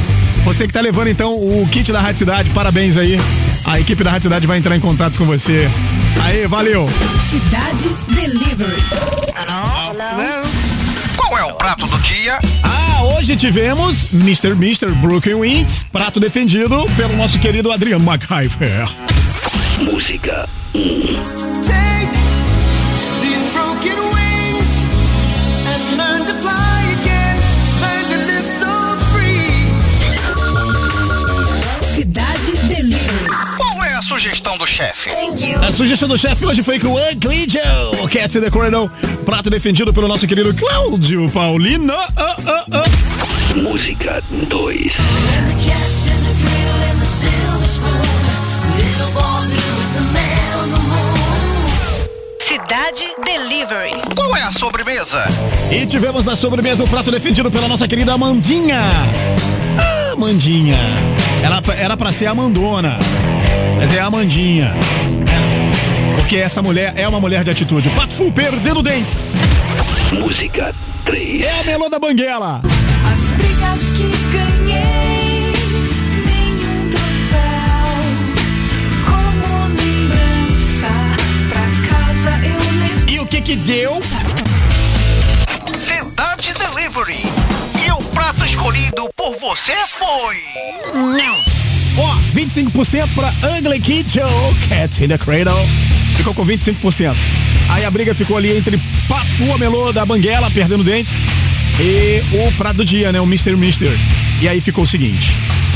Você 0.44 0.68
que 0.68 0.74
tá 0.74 0.82
levando 0.82 1.08
então 1.08 1.34
o 1.34 1.66
kit 1.72 1.94
da 1.94 2.02
Rádio 2.02 2.20
Cidade, 2.20 2.50
parabéns 2.50 2.98
aí. 2.98 3.18
A 3.64 3.80
equipe 3.80 4.04
da 4.04 4.12
Rádio 4.12 4.24
Cidade 4.24 4.46
vai 4.46 4.58
entrar 4.58 4.76
em 4.76 4.82
contato 4.82 5.18
com 5.18 5.24
você. 5.24 5.72
Aí, 6.26 6.46
valeu. 6.46 6.90
Cidade 7.30 7.88
Delivery. 8.10 8.84
Qual 11.16 11.38
é 11.38 11.44
o 11.46 11.54
prato 11.54 11.88
do 11.88 11.98
dia? 12.00 12.38
Ah, 12.64 12.79
hoje 13.16 13.36
tivemos 13.36 14.12
Mr. 14.14 14.52
Mr. 14.52 14.92
Brooklyn 14.96 15.36
Wings, 15.36 15.84
prato 15.92 16.20
defendido 16.20 16.86
pelo 16.96 17.16
nosso 17.16 17.40
querido 17.40 17.72
Adriano 17.72 18.04
MacGyver. 18.04 18.90
Música 19.80 20.48
1. 20.74 20.80
Take 21.64 22.12
these 23.22 23.50
broken 23.54 23.98
wings 24.14 24.70
and 25.68 25.98
learn 25.98 26.26
to 26.26 26.34
fly 26.42 26.84
again. 27.02 27.38
Learn 27.82 28.06
to 28.12 28.18
live 28.28 28.46
so 28.46 28.98
free. 29.12 29.72
Cidade 31.96 32.52
Delivery. 32.68 33.30
Qual 33.58 33.84
é 33.84 33.94
a 33.94 34.02
sugestão 34.02 34.58
do 34.58 34.66
chefe? 34.66 35.10
A 35.62 35.72
sugestão 35.72 36.08
do 36.08 36.18
chefe 36.18 36.46
hoje 36.46 36.64
foi 36.64 36.80
com 36.80 36.88
o 36.90 36.98
Ugly 36.98 37.48
Joe, 37.50 38.08
Cats 38.10 38.36
in 38.36 38.42
the 38.42 38.50
Corridor, 38.50 38.90
prato 39.26 39.50
defendido 39.50 39.94
pelo 39.94 40.08
nosso 40.08 40.28
querido 40.28 40.54
Cláudio 40.54 41.30
Paulino. 41.32 41.94
Ah, 41.94 42.36
ah, 42.46 42.66
ah. 42.72 42.99
Música 43.56 44.22
2. 44.48 44.98
Cidade 52.40 53.06
Delivery. 53.24 53.92
Qual 54.16 54.36
é 54.36 54.44
a 54.44 54.52
sobremesa? 54.52 55.24
E 55.72 55.86
tivemos 55.86 56.26
na 56.26 56.36
sobremesa 56.36 56.84
o 56.84 56.88
prato 56.88 57.12
defendido 57.12 57.50
pela 57.52 57.68
nossa 57.68 57.88
querida 57.88 58.14
Amandinha. 58.14 58.90
Ah, 59.78 60.12
Amandinha. 60.14 60.78
Ela 61.44 61.62
era 61.78 61.96
pra 61.96 62.12
ser 62.12 62.28
Amandona, 62.28 62.98
mas 63.78 63.94
é 63.96 64.00
a 64.00 64.06
Amandinha. 64.06 64.74
É, 65.28 66.16
Porque 66.18 66.38
essa 66.38 66.62
mulher 66.62 66.94
é 66.96 67.08
uma 67.08 67.20
mulher 67.20 67.44
de 67.44 67.52
atitude. 67.52 67.90
Pato 67.92 68.14
Fu 68.14 68.32
perdendo 68.32 68.82
dentes. 68.82 69.36
Música 70.12 70.74
3. 71.06 71.42
É 71.42 71.60
a 71.60 71.64
melô 71.64 71.90
da 71.90 72.00
Banguela. 72.00 72.62
As 73.14 73.29
que 73.96 74.10
ganhei, 74.32 75.54
nenhum 76.26 76.90
troféu. 76.90 78.02
Como 79.06 79.68
lembrança, 79.68 80.92
pra 81.50 81.66
casa 81.88 82.32
eu 82.46 82.58
levo. 82.80 83.10
E 83.10 83.20
o 83.20 83.26
que 83.26 83.42
que 83.42 83.56
deu? 83.56 84.00
Cidade 85.80 86.54
Delivery. 86.54 87.26
E 87.86 87.92
o 87.92 87.98
prato 88.10 88.46
escolhido 88.46 89.10
por 89.16 89.38
você 89.38 89.76
foi. 89.98 90.38
Ó, 91.98 92.16
25% 92.34 93.08
pra 93.14 93.34
Ugly 93.58 93.80
Kid 93.82 94.14
Joe, 94.14 94.56
Cats 94.68 95.00
in 95.02 95.10
the 95.10 95.18
Cradle. 95.18 95.68
Ficou 96.16 96.34
com 96.34 96.46
25%. 96.46 97.16
Aí 97.70 97.86
a 97.86 97.92
briga 97.92 98.16
ficou 98.16 98.38
ali 98.38 98.58
entre 98.58 98.80
Papu 99.08 99.58
Melô 99.60 99.94
da 99.94 100.06
Banguela, 100.06 100.50
perdendo 100.50 100.84
dentes, 100.84 101.22
e 101.80 102.22
o 102.36 102.52
prato 102.54 102.78
do 102.78 102.86
dia, 102.86 103.12
né? 103.12 103.20
O 103.20 103.26
Mr. 103.26 103.56
Mister. 103.56 103.92
E 104.42 104.48
aí 104.48 104.60
ficou 104.62 104.84
o 104.84 104.88
seguinte: 104.88 105.34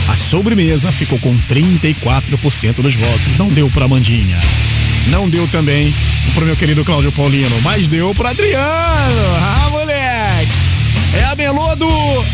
a 0.08 0.16
sobremesa 0.16 0.92
ficou 0.92 1.18
com 1.20 1.36
34% 1.50 2.76
dos 2.82 2.96
votos. 2.96 3.38
Não 3.38 3.48
deu 3.48 3.70
pra 3.70 3.88
Mandinha. 3.88 4.40
Não 5.08 5.30
deu 5.30 5.48
também 5.48 5.94
pro 6.34 6.46
meu 6.46 6.56
querido 6.56 6.84
Cláudio 6.86 7.12
Paulino, 7.12 7.60
mas 7.62 7.88
deu 7.88 8.14
pro 8.16 8.28
Adriano. 8.28 9.22
Ah, 9.42 9.70
moleque! 9.70 10.52
É 11.14 11.24
a 11.26 11.36
melô 11.36 11.76
do 11.76 11.88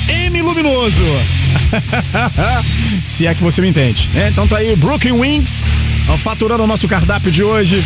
M 0.08 0.42
Luminoso. 0.42 1.02
Se 3.08 3.28
é 3.28 3.34
que 3.34 3.44
você 3.44 3.62
me 3.62 3.70
entende. 3.70 4.10
né? 4.14 4.30
Então 4.32 4.48
tá 4.48 4.58
aí, 4.58 4.76
Brooklyn 4.76 5.12
Wings, 5.14 5.66
faturando 6.24 6.64
o 6.64 6.68
nosso 6.68 6.88
cardápio 6.88 7.32
de 7.32 7.44
hoje. 7.44 7.84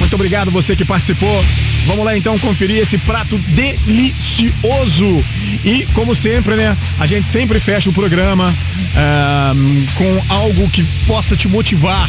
Muito 0.00 0.14
obrigado 0.14 0.50
você 0.50 0.74
que 0.74 0.84
participou. 0.84 1.44
Vamos 1.86 2.04
lá 2.04 2.16
então 2.16 2.36
conferir 2.38 2.78
esse 2.78 2.98
prato 2.98 3.38
delicioso. 3.38 5.24
E 5.64 5.86
como 5.94 6.14
sempre, 6.14 6.56
né? 6.56 6.76
A 6.98 7.06
gente 7.06 7.26
sempre 7.28 7.60
fecha 7.60 7.88
o 7.90 7.92
programa 7.92 8.52
ah, 8.96 9.52
com 9.96 10.32
algo 10.34 10.68
que 10.70 10.82
possa 11.06 11.36
te 11.36 11.46
motivar 11.48 12.08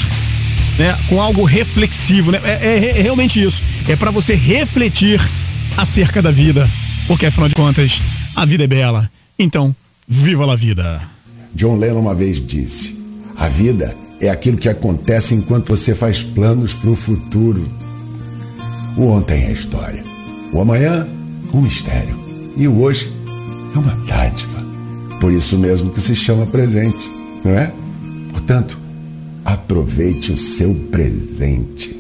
né, 0.80 0.98
com 1.10 1.22
algo 1.22 1.44
reflexivo, 1.44 2.32
né? 2.32 2.39
É, 2.44 2.52
é- 2.66 3.00
é 3.00 3.02
realmente 3.02 3.42
isso. 3.42 3.62
É 3.88 3.96
pra 3.96 4.10
você 4.10 4.34
refletir 4.36 5.22
acerca 5.78 6.22
da 6.22 6.32
vida, 6.32 6.68
porque 7.08 7.26
afinal 7.26 7.50
de 7.50 7.56
contas, 7.56 8.02
a 8.36 8.46
vida 8.46 8.64
é 8.64 8.68
bela. 8.68 9.10
Então, 9.38 9.76
viva 10.08 10.52
a 10.52 10.56
vida. 10.56 11.02
John 11.54 11.78
Lennon 11.78 12.00
uma 12.00 12.16
vez 12.16 12.46
disse: 12.46 12.98
A 13.38 13.50
vida 13.50 13.96
é 14.22 14.30
aquilo 14.30 14.58
que 14.58 14.70
acontece 14.70 15.36
enquanto 15.36 15.68
você 15.70 15.94
faz 15.94 16.22
planos 16.24 16.74
para 16.74 16.89
o 16.89 16.96
futuro. 16.96 17.80
O 18.98 19.08
ontem 19.08 19.46
é 19.46 19.52
história. 19.52 20.04
O 20.52 20.60
amanhã, 20.60 21.08
um 21.54 21.62
mistério. 21.62 22.20
E 22.58 22.68
o 22.68 22.82
hoje 22.82 23.12
é 23.74 23.78
uma 23.80 23.96
dádiva. 24.06 24.60
Por 25.20 25.32
isso 25.32 25.58
mesmo 25.58 25.92
que 25.92 26.02
se 26.02 26.16
chama 26.16 26.46
presente, 26.46 27.10
não 27.44 27.52
é? 27.52 27.72
Portanto, 28.32 28.78
aproveite 29.46 30.34
o 30.34 30.38
seu 30.38 30.76
presente. 30.92 31.98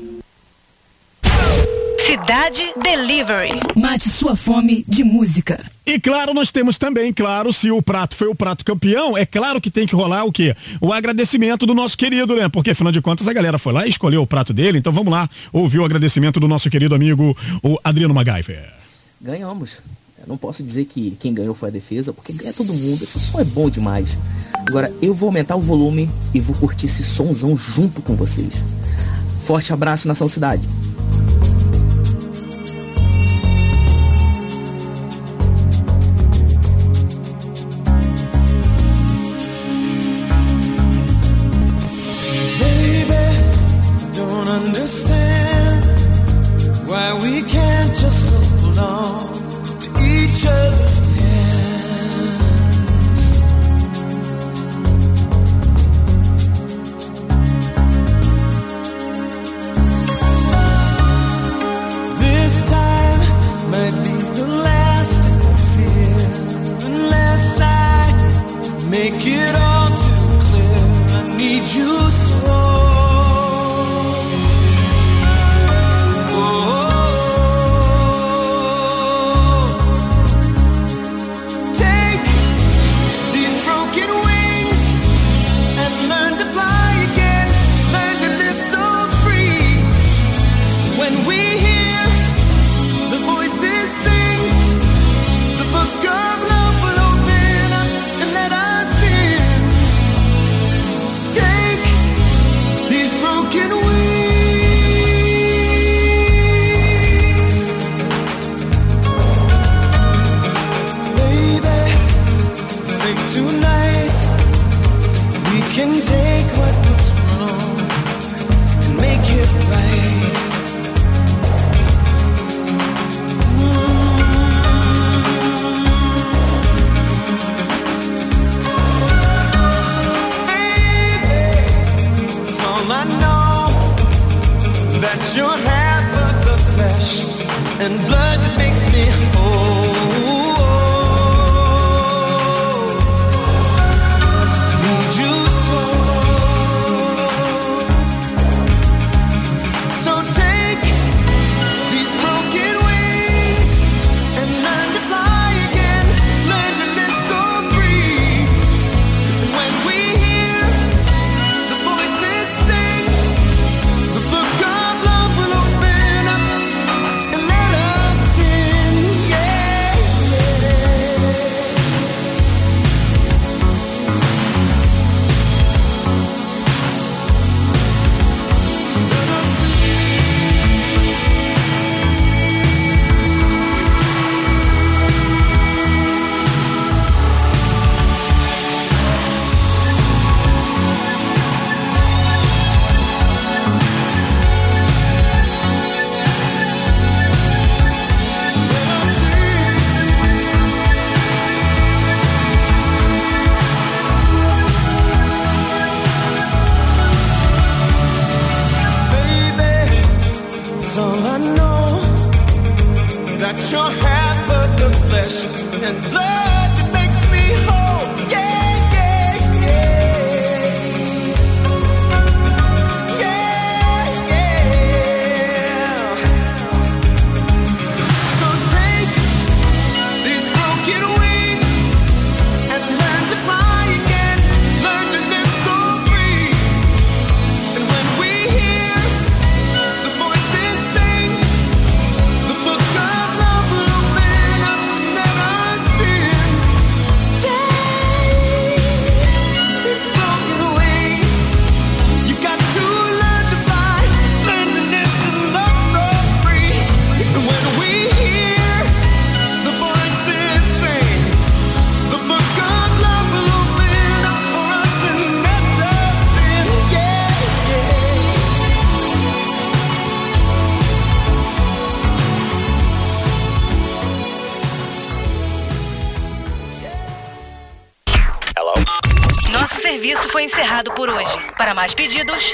Cidade 2.05 2.73
Delivery. 2.83 3.59
Mate 3.75 4.09
sua 4.09 4.35
fome 4.35 4.83
de 4.87 5.03
música. 5.03 5.70
E 5.85 5.99
claro, 5.99 6.33
nós 6.33 6.51
temos 6.51 6.77
também, 6.77 7.11
claro, 7.11 7.51
se 7.51 7.71
o 7.71 7.81
prato 7.81 8.15
foi 8.15 8.27
o 8.27 8.35
prato 8.35 8.63
campeão, 8.63 9.17
é 9.17 9.25
claro 9.25 9.59
que 9.59 9.71
tem 9.71 9.87
que 9.87 9.95
rolar 9.95 10.25
o 10.25 10.31
quê? 10.31 10.55
O 10.79 10.93
agradecimento 10.93 11.65
do 11.65 11.73
nosso 11.73 11.97
querido, 11.97 12.35
né? 12.35 12.47
Porque 12.49 12.71
afinal 12.71 12.91
de 12.91 13.01
contas 13.01 13.27
a 13.27 13.33
galera 13.33 13.57
foi 13.57 13.73
lá 13.73 13.87
e 13.87 13.89
escolheu 13.89 14.21
o 14.21 14.27
prato 14.27 14.53
dele, 14.53 14.77
então 14.77 14.93
vamos 14.93 15.11
lá 15.11 15.27
ouvir 15.51 15.79
o 15.79 15.85
agradecimento 15.85 16.39
do 16.39 16.47
nosso 16.47 16.69
querido 16.69 16.93
amigo, 16.93 17.35
o 17.63 17.79
Adriano 17.83 18.13
MacGyver. 18.13 18.71
Ganhamos. 19.19 19.79
Eu 20.19 20.27
não 20.27 20.37
posso 20.37 20.61
dizer 20.61 20.85
que 20.85 21.17
quem 21.19 21.33
ganhou 21.33 21.55
foi 21.55 21.69
a 21.69 21.71
defesa, 21.71 22.13
porque 22.13 22.31
ganha 22.31 22.53
todo 22.53 22.71
mundo. 22.71 23.03
Esse 23.03 23.19
som 23.19 23.39
é 23.39 23.43
bom 23.43 23.67
demais. 23.67 24.09
Agora, 24.67 24.93
eu 25.01 25.15
vou 25.15 25.27
aumentar 25.27 25.55
o 25.55 25.61
volume 25.61 26.07
e 26.31 26.39
vou 26.39 26.55
curtir 26.55 26.85
esse 26.85 27.03
somzão 27.03 27.57
junto 27.57 28.03
com 28.03 28.15
vocês. 28.15 28.63
Forte 29.39 29.73
abraço, 29.73 30.07
Nação 30.07 30.27
Cidade. 30.27 30.67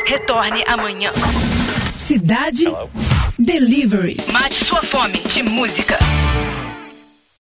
Retorne 0.06 0.64
amanhã. 0.68 1.12
Cidade 1.98 2.66
Hello. 2.66 2.90
Delivery. 3.40 4.18
Mate 4.32 4.66
sua 4.66 4.82
fome 4.84 5.20
de 5.20 5.44
música. 5.44 5.97